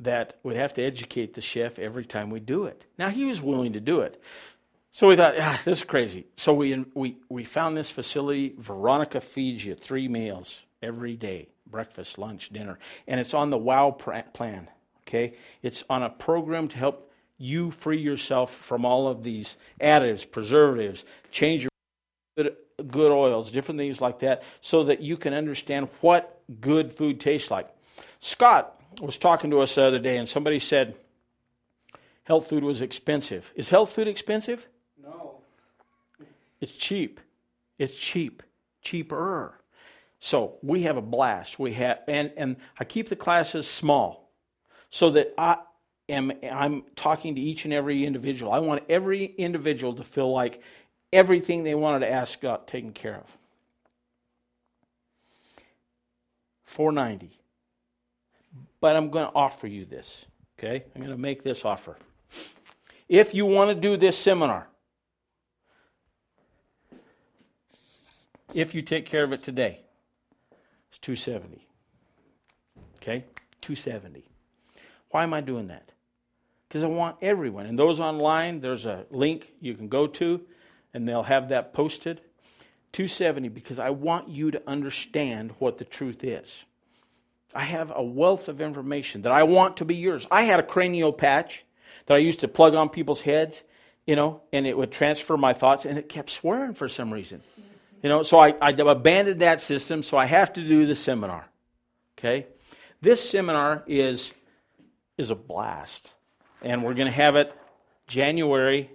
[0.00, 2.86] that we'd have to educate the chef every time we do it.
[2.98, 4.20] Now, he was willing to do it.
[4.90, 6.26] So we thought, ah, this is crazy.
[6.36, 8.54] So we, we, we found this facility.
[8.58, 12.78] Veronica feeds you three meals every day breakfast, lunch, dinner.
[13.06, 14.68] And it's on the WOW plan,
[15.02, 15.34] okay?
[15.62, 21.04] It's on a program to help you free yourself from all of these additives, preservatives,
[21.32, 21.66] change
[22.36, 27.20] your good oils, different things like that, so that you can understand what good food
[27.20, 27.68] tastes like.
[28.20, 30.94] Scott was talking to us the other day, and somebody said
[32.24, 33.52] health food was expensive.
[33.54, 34.66] Is health food expensive?
[35.02, 35.40] No.
[36.60, 37.20] It's cheap.
[37.78, 38.42] It's cheap.
[38.82, 39.60] Cheaper.
[40.20, 41.58] So we have a blast.
[41.58, 44.30] We have and, and I keep the classes small
[44.90, 45.58] so that I
[46.08, 48.52] am I'm talking to each and every individual.
[48.52, 50.62] I want every individual to feel like
[51.14, 53.38] everything they wanted to ask got taken care of.
[56.66, 57.38] 490.
[58.80, 60.26] But I'm going to offer you this.
[60.58, 60.84] Okay?
[60.94, 61.96] I'm going to make this offer.
[63.08, 64.66] If you want to do this seminar,
[68.52, 69.80] if you take care of it today,
[70.88, 71.66] it's 270.
[72.96, 73.24] Okay?
[73.60, 74.28] 270.
[75.10, 75.90] Why am I doing that?
[76.68, 77.66] Because I want everyone.
[77.66, 80.40] And those online, there's a link you can go to
[80.94, 82.20] and they'll have that posted.
[82.92, 86.62] 270 because I want you to understand what the truth is.
[87.52, 90.26] I have a wealth of information that I want to be yours.
[90.30, 91.64] I had a cranial patch
[92.06, 93.62] that I used to plug on people's heads,
[94.06, 97.42] you know, and it would transfer my thoughts, and it kept swearing for some reason.
[98.02, 101.48] You know, so I, I abandoned that system, so I have to do the seminar.
[102.18, 102.46] Okay?
[103.00, 104.32] This seminar is,
[105.16, 106.12] is a blast.
[106.62, 107.52] And we're going to have it
[108.06, 108.90] January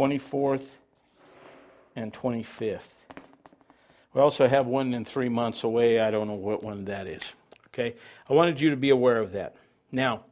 [0.00, 0.70] 24th,
[1.94, 2.88] and 25th.
[4.14, 6.00] We also have one in three months away.
[6.00, 7.22] I don't know what one that is.
[7.66, 7.96] Okay?
[8.26, 9.56] I wanted you to be aware of that.
[9.92, 10.24] Now,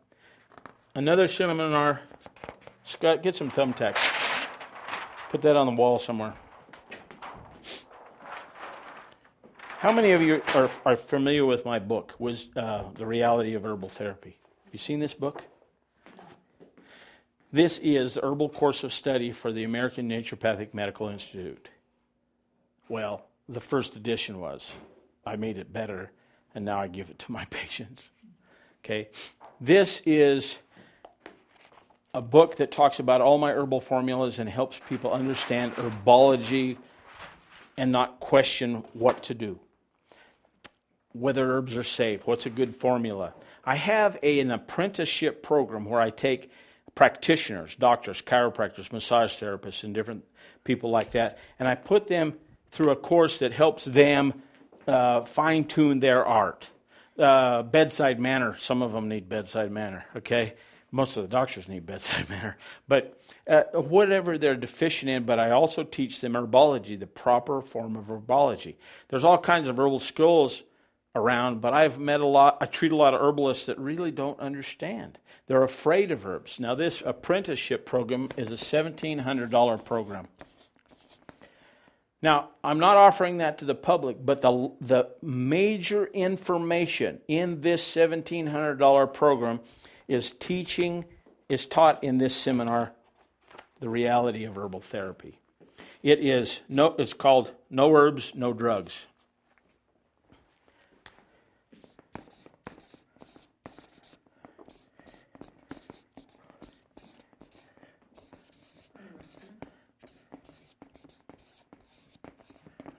[0.94, 2.00] another seminar.
[2.82, 3.98] Scott, get some thumbtacks.
[5.28, 6.32] Put that on the wall somewhere.
[9.80, 13.66] How many of you are, are familiar with my book, was uh, The Reality of
[13.66, 14.38] Herbal Therapy?
[14.64, 15.44] Have you seen this book?
[17.50, 21.70] This is the Herbal Course of Study for the American Naturopathic Medical Institute.
[22.90, 24.70] Well, the first edition was.
[25.24, 26.10] I made it better,
[26.54, 28.10] and now I give it to my patients.
[28.84, 29.08] Okay?
[29.62, 30.58] This is
[32.12, 36.76] a book that talks about all my herbal formulas and helps people understand herbology
[37.78, 39.58] and not question what to do.
[41.12, 43.32] Whether herbs are safe, what's a good formula.
[43.64, 46.50] I have a, an apprenticeship program where I take
[46.98, 50.24] practitioners, doctors, chiropractors, massage therapists, and different
[50.64, 52.34] people like that, and I put them
[52.72, 54.42] through a course that helps them
[54.88, 56.68] uh, fine tune their art.
[57.16, 60.54] Uh, bedside manner, some of them need bedside manner, okay?
[60.90, 62.58] Most of the doctors need bedside manner.
[62.88, 67.94] But uh, whatever they're deficient in, but I also teach them herbology, the proper form
[67.94, 68.74] of herbology.
[69.06, 70.64] There's all kinds of herbal skills
[71.18, 74.38] around, but I've met a lot, I treat a lot of herbalists that really don't
[74.40, 75.18] understand.
[75.46, 76.60] They're afraid of herbs.
[76.60, 80.28] Now, this apprenticeship program is a $1,700 program.
[82.20, 87.94] Now, I'm not offering that to the public, but the, the major information in this
[87.94, 89.60] $1,700 program
[90.08, 91.04] is teaching,
[91.48, 92.92] is taught in this seminar,
[93.80, 95.38] the reality of herbal therapy.
[96.02, 99.06] It is no, it's called No Herbs, No Drugs.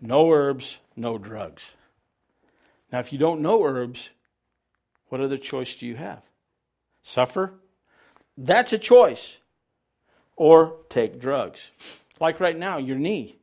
[0.02, 1.74] No herbs, no drugs.
[2.91, 4.10] Now, if you don't know herbs,
[5.10, 6.24] what other choice do you have?
[7.02, 7.54] Suffer?
[8.38, 9.38] That's a choice.
[10.36, 11.72] Or take drugs.
[12.20, 13.38] Like right now, your knee.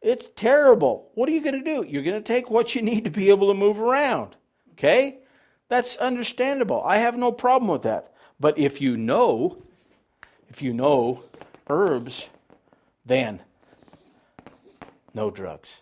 [0.00, 1.10] It's terrible.
[1.14, 1.84] What are you going to do?
[1.86, 4.36] You're going to take what you need to be able to move around.
[4.72, 5.18] Okay?
[5.68, 6.82] That's understandable.
[6.84, 8.12] I have no problem with that.
[8.38, 9.62] But if you know,
[10.48, 11.24] if you know
[11.68, 12.28] herbs,
[13.04, 13.40] then
[15.14, 15.80] no drugs.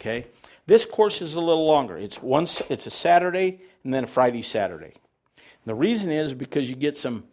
[0.00, 0.26] Okay?
[0.66, 1.96] This course is a little longer.
[1.98, 4.94] It's once it's a Saturday and then a Friday Saturday.
[5.36, 7.24] And the reason is because you get some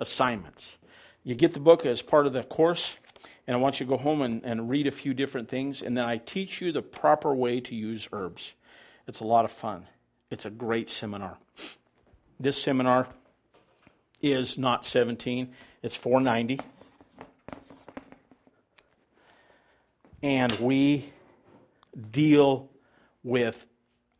[0.00, 0.78] assignments.
[1.22, 2.96] You get the book as part of the course,
[3.46, 5.96] and I want you to go home and, and read a few different things, and
[5.96, 8.54] then I teach you the proper way to use herbs.
[9.06, 9.86] It's a lot of fun.
[10.30, 11.38] It's a great seminar.
[12.40, 13.08] This seminar
[14.22, 16.60] is not 17, it's 490.
[20.22, 21.12] And we
[22.10, 22.68] deal
[23.22, 23.66] with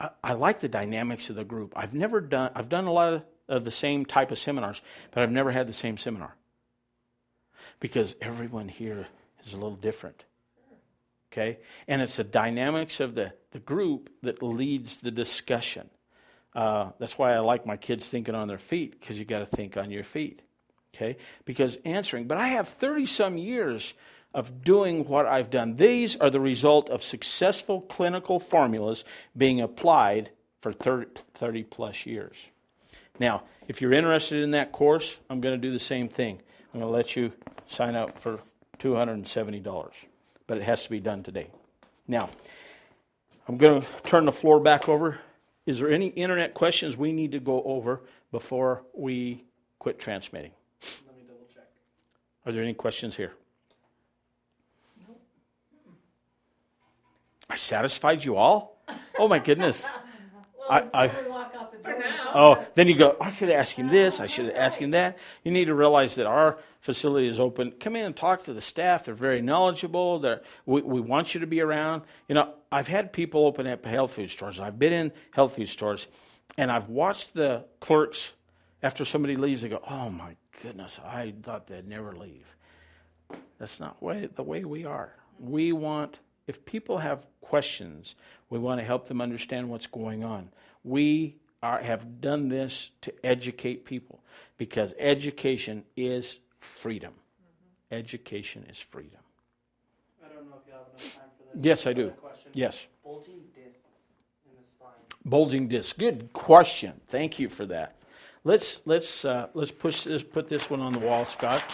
[0.01, 1.73] I, I, like the dynamics of the group.
[1.77, 4.81] I've never done i've done a lot of, of the same type of seminars
[5.11, 6.35] but i've never had the same seminar.
[7.81, 9.07] Because everyone here
[9.45, 10.25] is a little different
[11.33, 11.59] okay?
[11.87, 15.91] And it's the dynamics of the, the group that leads the discussion.
[16.55, 19.47] Uh, that's why i like my kids thinking on their feet because you got to
[19.47, 20.43] think on your feet
[20.95, 21.19] okay?
[21.45, 23.95] Because answering but i have 30 some years
[24.39, 25.75] of doing what I've done.
[25.75, 29.05] These are the result of successful clinical formulas
[29.37, 30.31] being applied
[30.61, 32.37] for 30, 30 plus years.
[33.19, 36.41] Now, if you're interested in that course, I'm going to do the same thing.
[36.73, 37.33] I'm going to let you
[37.67, 38.39] sign up for
[38.79, 39.91] $270,
[40.47, 41.51] but it has to be done today.
[42.07, 42.31] Now,
[43.49, 45.19] I'm going to turn the floor back over.
[45.67, 49.43] Is there any internet questions we need to go over before we
[49.81, 50.53] quit transmitting?
[50.81, 51.67] Let me double check.
[52.47, 53.33] Are there any questions here?
[57.51, 58.81] I satisfied you all?
[59.19, 59.87] Oh my goodness.
[60.71, 62.33] Well, I- until we walk out the For door, now.
[62.35, 65.17] Oh, then you go, I should ask him this, I should ask him that.
[65.43, 67.73] You need to realize that our facility is open.
[67.81, 69.07] Come in and talk to the staff.
[69.07, 70.19] They're very knowledgeable.
[70.19, 72.03] They're, we, we want you to be around.
[72.29, 74.61] You know, I've had people open up health food stores.
[74.61, 76.07] I've been in health food stores,
[76.59, 78.35] and I've watched the clerks
[78.83, 82.55] after somebody leaves, they go, Oh my goodness, I thought they'd never leave.
[83.59, 85.15] That's not way, the way we are.
[85.41, 86.19] We want,
[86.49, 88.17] if people have questions,
[88.51, 90.49] we want to help them understand what's going on.
[90.83, 94.21] We are, have done this to educate people
[94.57, 97.13] because education is freedom.
[97.93, 99.21] Education is freedom.
[100.25, 101.65] I don't know if you have enough time for this.
[101.65, 102.11] Yes, I do.
[102.11, 102.51] Question.
[102.55, 102.87] Yes.
[103.05, 103.89] Bulging discs
[104.47, 104.91] in the spine.
[105.25, 105.99] Bulging disc.
[105.99, 107.01] Good question.
[107.09, 107.97] Thank you for that.
[108.45, 111.65] Let's let's uh, let's push this put this one on the wall, Scott.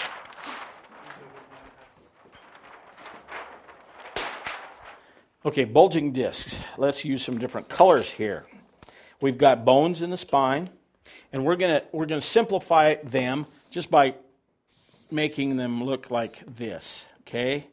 [5.47, 6.62] Okay, bulging discs.
[6.78, 8.47] Let's use some different colors here.
[9.20, 10.70] We've got bones in the spine,
[11.34, 14.14] and we're gonna we're gonna simplify them just by
[15.11, 17.05] making them look like this.
[17.20, 17.66] Okay.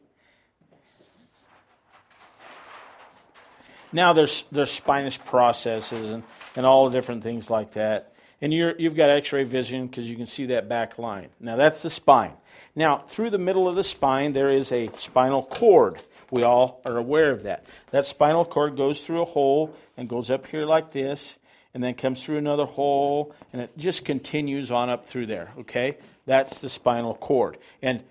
[3.90, 6.24] Now there's there's spinous processes and,
[6.56, 8.14] and all the different things like that.
[8.42, 11.28] And you're, you've got X-ray vision because you can see that back line.
[11.40, 12.32] Now that's the spine.
[12.74, 16.02] Now through the middle of the spine there is a spinal cord.
[16.32, 17.66] We all are aware of that.
[17.90, 21.36] That spinal cord goes through a hole and goes up here like this,
[21.74, 25.50] and then comes through another hole, and it just continues on up through there.
[25.58, 27.58] Okay, that's the spinal cord.
[27.82, 28.02] And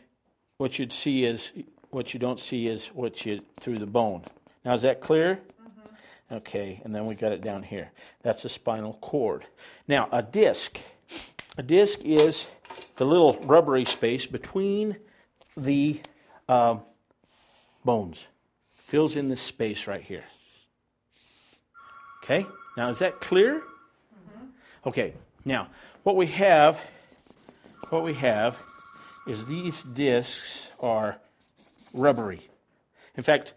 [0.57, 1.51] what you'd see is
[1.89, 4.23] what you don't see is what you through the bone.
[4.63, 5.39] Now is that clear?
[6.31, 7.91] Okay, and then we got it down here.
[8.21, 9.45] That's a spinal cord.
[9.87, 10.79] Now, a disc.
[11.57, 12.45] A disc is
[12.97, 14.95] the little rubbery space between
[15.57, 15.99] the
[16.47, 16.81] um,
[17.83, 18.27] bones.
[18.85, 20.23] Fills in this space right here.
[22.23, 22.45] Okay,
[22.77, 23.55] now is that clear?
[23.55, 24.45] Mm-hmm.
[24.87, 25.13] Okay,
[25.45, 25.69] now
[26.03, 26.79] what we have,
[27.89, 28.57] what we have
[29.27, 31.17] is these discs are
[31.93, 32.41] rubbery.
[33.15, 33.53] In fact,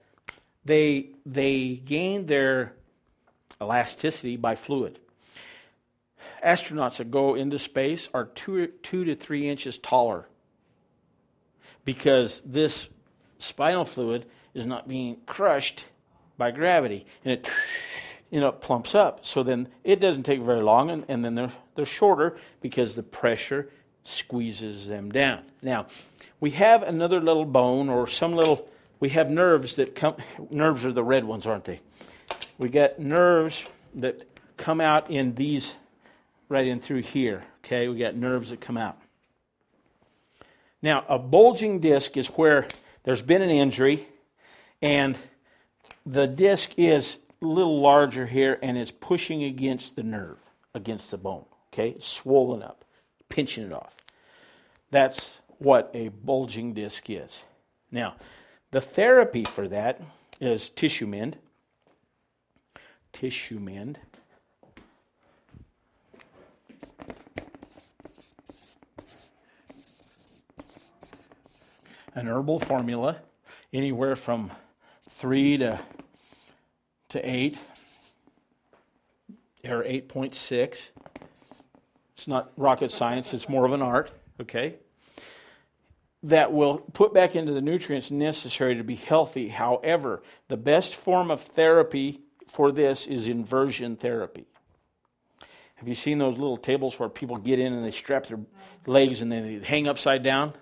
[0.65, 2.75] they, they gain their
[3.61, 4.99] elasticity by fluid.
[6.45, 10.27] Astronauts that go into space are two, two to three inches taller
[11.85, 12.89] because this
[13.39, 15.85] spinal fluid is not being crushed
[16.37, 17.51] by gravity and it
[18.31, 21.53] you know plumps up so then it doesn't take very long and, and then they're,
[21.75, 23.71] they're shorter because the pressure
[24.05, 25.87] squeezes them down now
[26.41, 28.69] we have another little bone or some little
[29.05, 30.17] we have nerves that come,
[30.49, 31.81] nerves are the red ones, aren't they?
[32.57, 33.67] We got nerves
[33.97, 34.27] that
[34.57, 35.75] come out in these,
[36.49, 37.45] right in through here.
[37.65, 38.99] Okay, we got nerves that come out.
[40.81, 42.67] Now, a bulging disc is where
[43.05, 44.09] there's been an injury
[44.83, 45.17] and
[46.05, 50.39] the disc is a little larger here and it's pushing against the nerve,
[50.75, 51.45] against the bone.
[51.73, 52.85] Okay, it's swollen up,
[53.29, 53.95] pinching it off.
[54.91, 57.43] That's what a bulging disc is.
[57.91, 58.17] Now,
[58.71, 60.01] the therapy for that
[60.41, 61.39] is tissue mend.
[63.13, 63.99] Tissue mend.
[72.15, 73.19] An herbal formula,
[73.73, 74.53] anywhere from
[75.11, 75.81] three to
[77.11, 77.59] to eight
[79.65, 80.93] or eight point six.
[82.15, 84.13] It's not rocket science; it's more of an art.
[84.41, 84.77] Okay
[86.25, 89.49] that will put back into the nutrients necessary to be healthy.
[89.49, 94.47] However, the best form of therapy for this is inversion therapy.
[95.77, 98.41] Have you seen those little tables where people get in and they strap their
[98.87, 100.55] legs and then they hang upside down?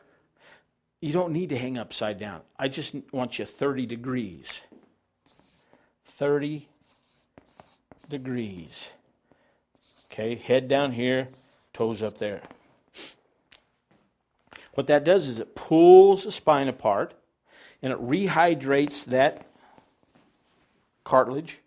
[1.02, 2.42] You don't need to hang upside down.
[2.56, 4.60] I just want you 30 degrees.
[6.04, 6.68] 30
[8.08, 8.90] degrees.
[10.06, 11.28] Okay, head down here,
[11.72, 12.40] toes up there.
[14.74, 17.14] What that does is it pulls the spine apart
[17.82, 19.48] and it rehydrates that
[21.02, 21.58] cartilage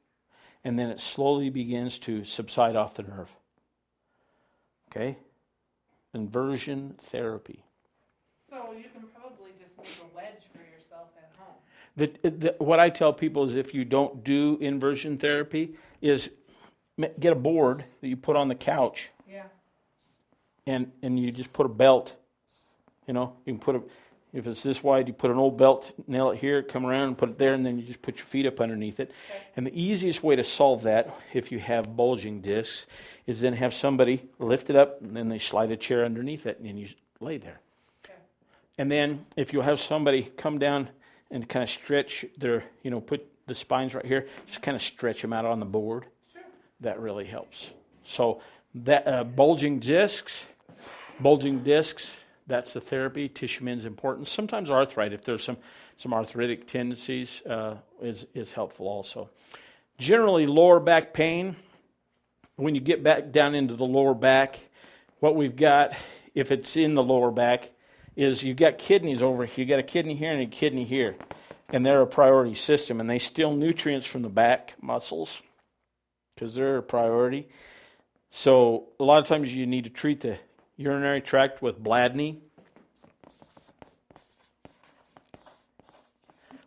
[0.63, 3.29] and then it slowly begins to subside off the nerve.
[4.89, 5.17] Okay?
[6.13, 7.65] Inversion therapy.
[8.49, 11.57] So you can probably just make a wedge for yourself at home.
[11.97, 16.29] The, the, what I tell people is if you don't do inversion therapy, is
[16.97, 19.09] get a board that you put on the couch.
[19.29, 19.43] Yeah.
[20.67, 22.15] And, and you just put a belt
[23.07, 23.81] you know, you can put a,
[24.33, 27.17] if it's this wide, you put an old belt, nail it here, come around and
[27.17, 29.11] put it there, and then you just put your feet up underneath it.
[29.29, 29.39] Okay.
[29.55, 32.85] And the easiest way to solve that, if you have bulging discs,
[33.27, 36.59] is then have somebody lift it up, and then they slide a chair underneath it,
[36.59, 36.89] and you
[37.19, 37.59] lay there.
[38.03, 38.15] Okay.
[38.77, 40.89] And then if you have somebody come down
[41.35, 44.81] and kind of stretch their, you know, put the spines right here, just kind of
[44.81, 46.05] stretch them out on the board.
[46.33, 46.41] Sure.
[46.79, 47.69] That really helps.
[48.05, 48.41] So
[48.75, 50.47] that uh, bulging discs,
[51.19, 52.17] bulging discs
[52.47, 53.27] that's the therapy.
[53.27, 54.27] Tissue is important.
[54.27, 55.57] Sometimes arthritis, if there's some,
[55.97, 59.29] some arthritic tendencies, uh, is, is helpful also.
[59.97, 61.55] Generally, lower back pain,
[62.55, 64.59] when you get back down into the lower back,
[65.19, 65.93] what we've got,
[66.35, 67.71] if it's in the lower back,
[68.15, 69.63] is you've got kidneys over here.
[69.63, 71.15] You've got a kidney here and a kidney here.
[71.69, 75.41] And they're a priority system, and they steal nutrients from the back muscles
[76.33, 77.49] because they're a priority.
[78.29, 80.37] So, a lot of times you need to treat the
[80.77, 82.37] urinary tract with Bladney.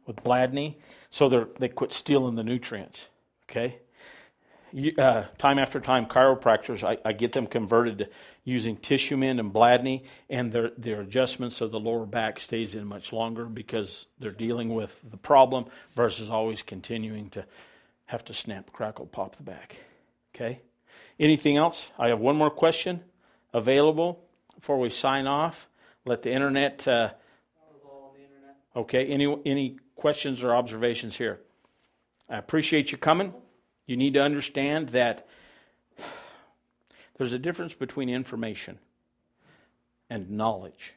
[0.07, 0.77] With Bladney.
[1.11, 3.07] So they they quit stealing the nutrients.
[3.49, 3.79] Okay?
[4.99, 8.09] Uh, time after time, chiropractors, I, I get them converted to
[8.45, 12.87] using tissue mend and Bladney, and their, their adjustments of the lower back stays in
[12.87, 17.45] much longer because they're dealing with the problem versus always continuing to
[18.07, 19.77] have to snap, crackle, pop the back.
[20.35, 20.61] Okay?
[21.21, 21.91] Anything else?
[21.99, 23.03] I have one more question
[23.53, 24.21] available
[24.55, 25.69] before we sign off.
[26.05, 26.87] Let the internet.
[26.87, 27.11] Uh,
[28.15, 28.57] the internet.
[28.77, 29.07] okay.
[29.07, 31.41] Any any questions or observations here?
[32.31, 33.35] I appreciate you coming.
[33.89, 35.27] You need to understand that
[37.17, 38.79] there's a difference between information
[40.11, 40.93] and knowledge.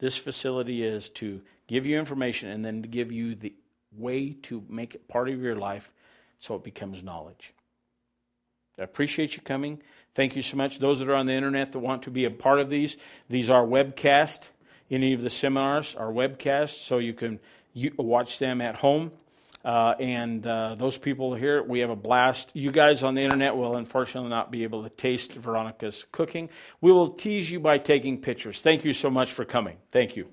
[0.00, 3.54] This facility is to give you information and then to give you the
[3.96, 5.92] way to make it part of your life
[6.40, 7.54] so it becomes knowledge.
[8.76, 9.80] I appreciate you coming.
[10.14, 10.80] Thank you so much.
[10.80, 12.96] Those that are on the internet that want to be a part of these,
[13.28, 14.48] these are webcast.
[14.90, 17.38] Any of the seminars are webcast, so you can
[17.96, 19.12] watch them at home.
[19.64, 22.50] Uh, and uh, those people here, we have a blast.
[22.54, 26.48] You guys on the internet will unfortunately not be able to taste Veronica's cooking.
[26.80, 28.60] We will tease you by taking pictures.
[28.60, 29.76] Thank you so much for coming.
[29.92, 30.28] Thank you.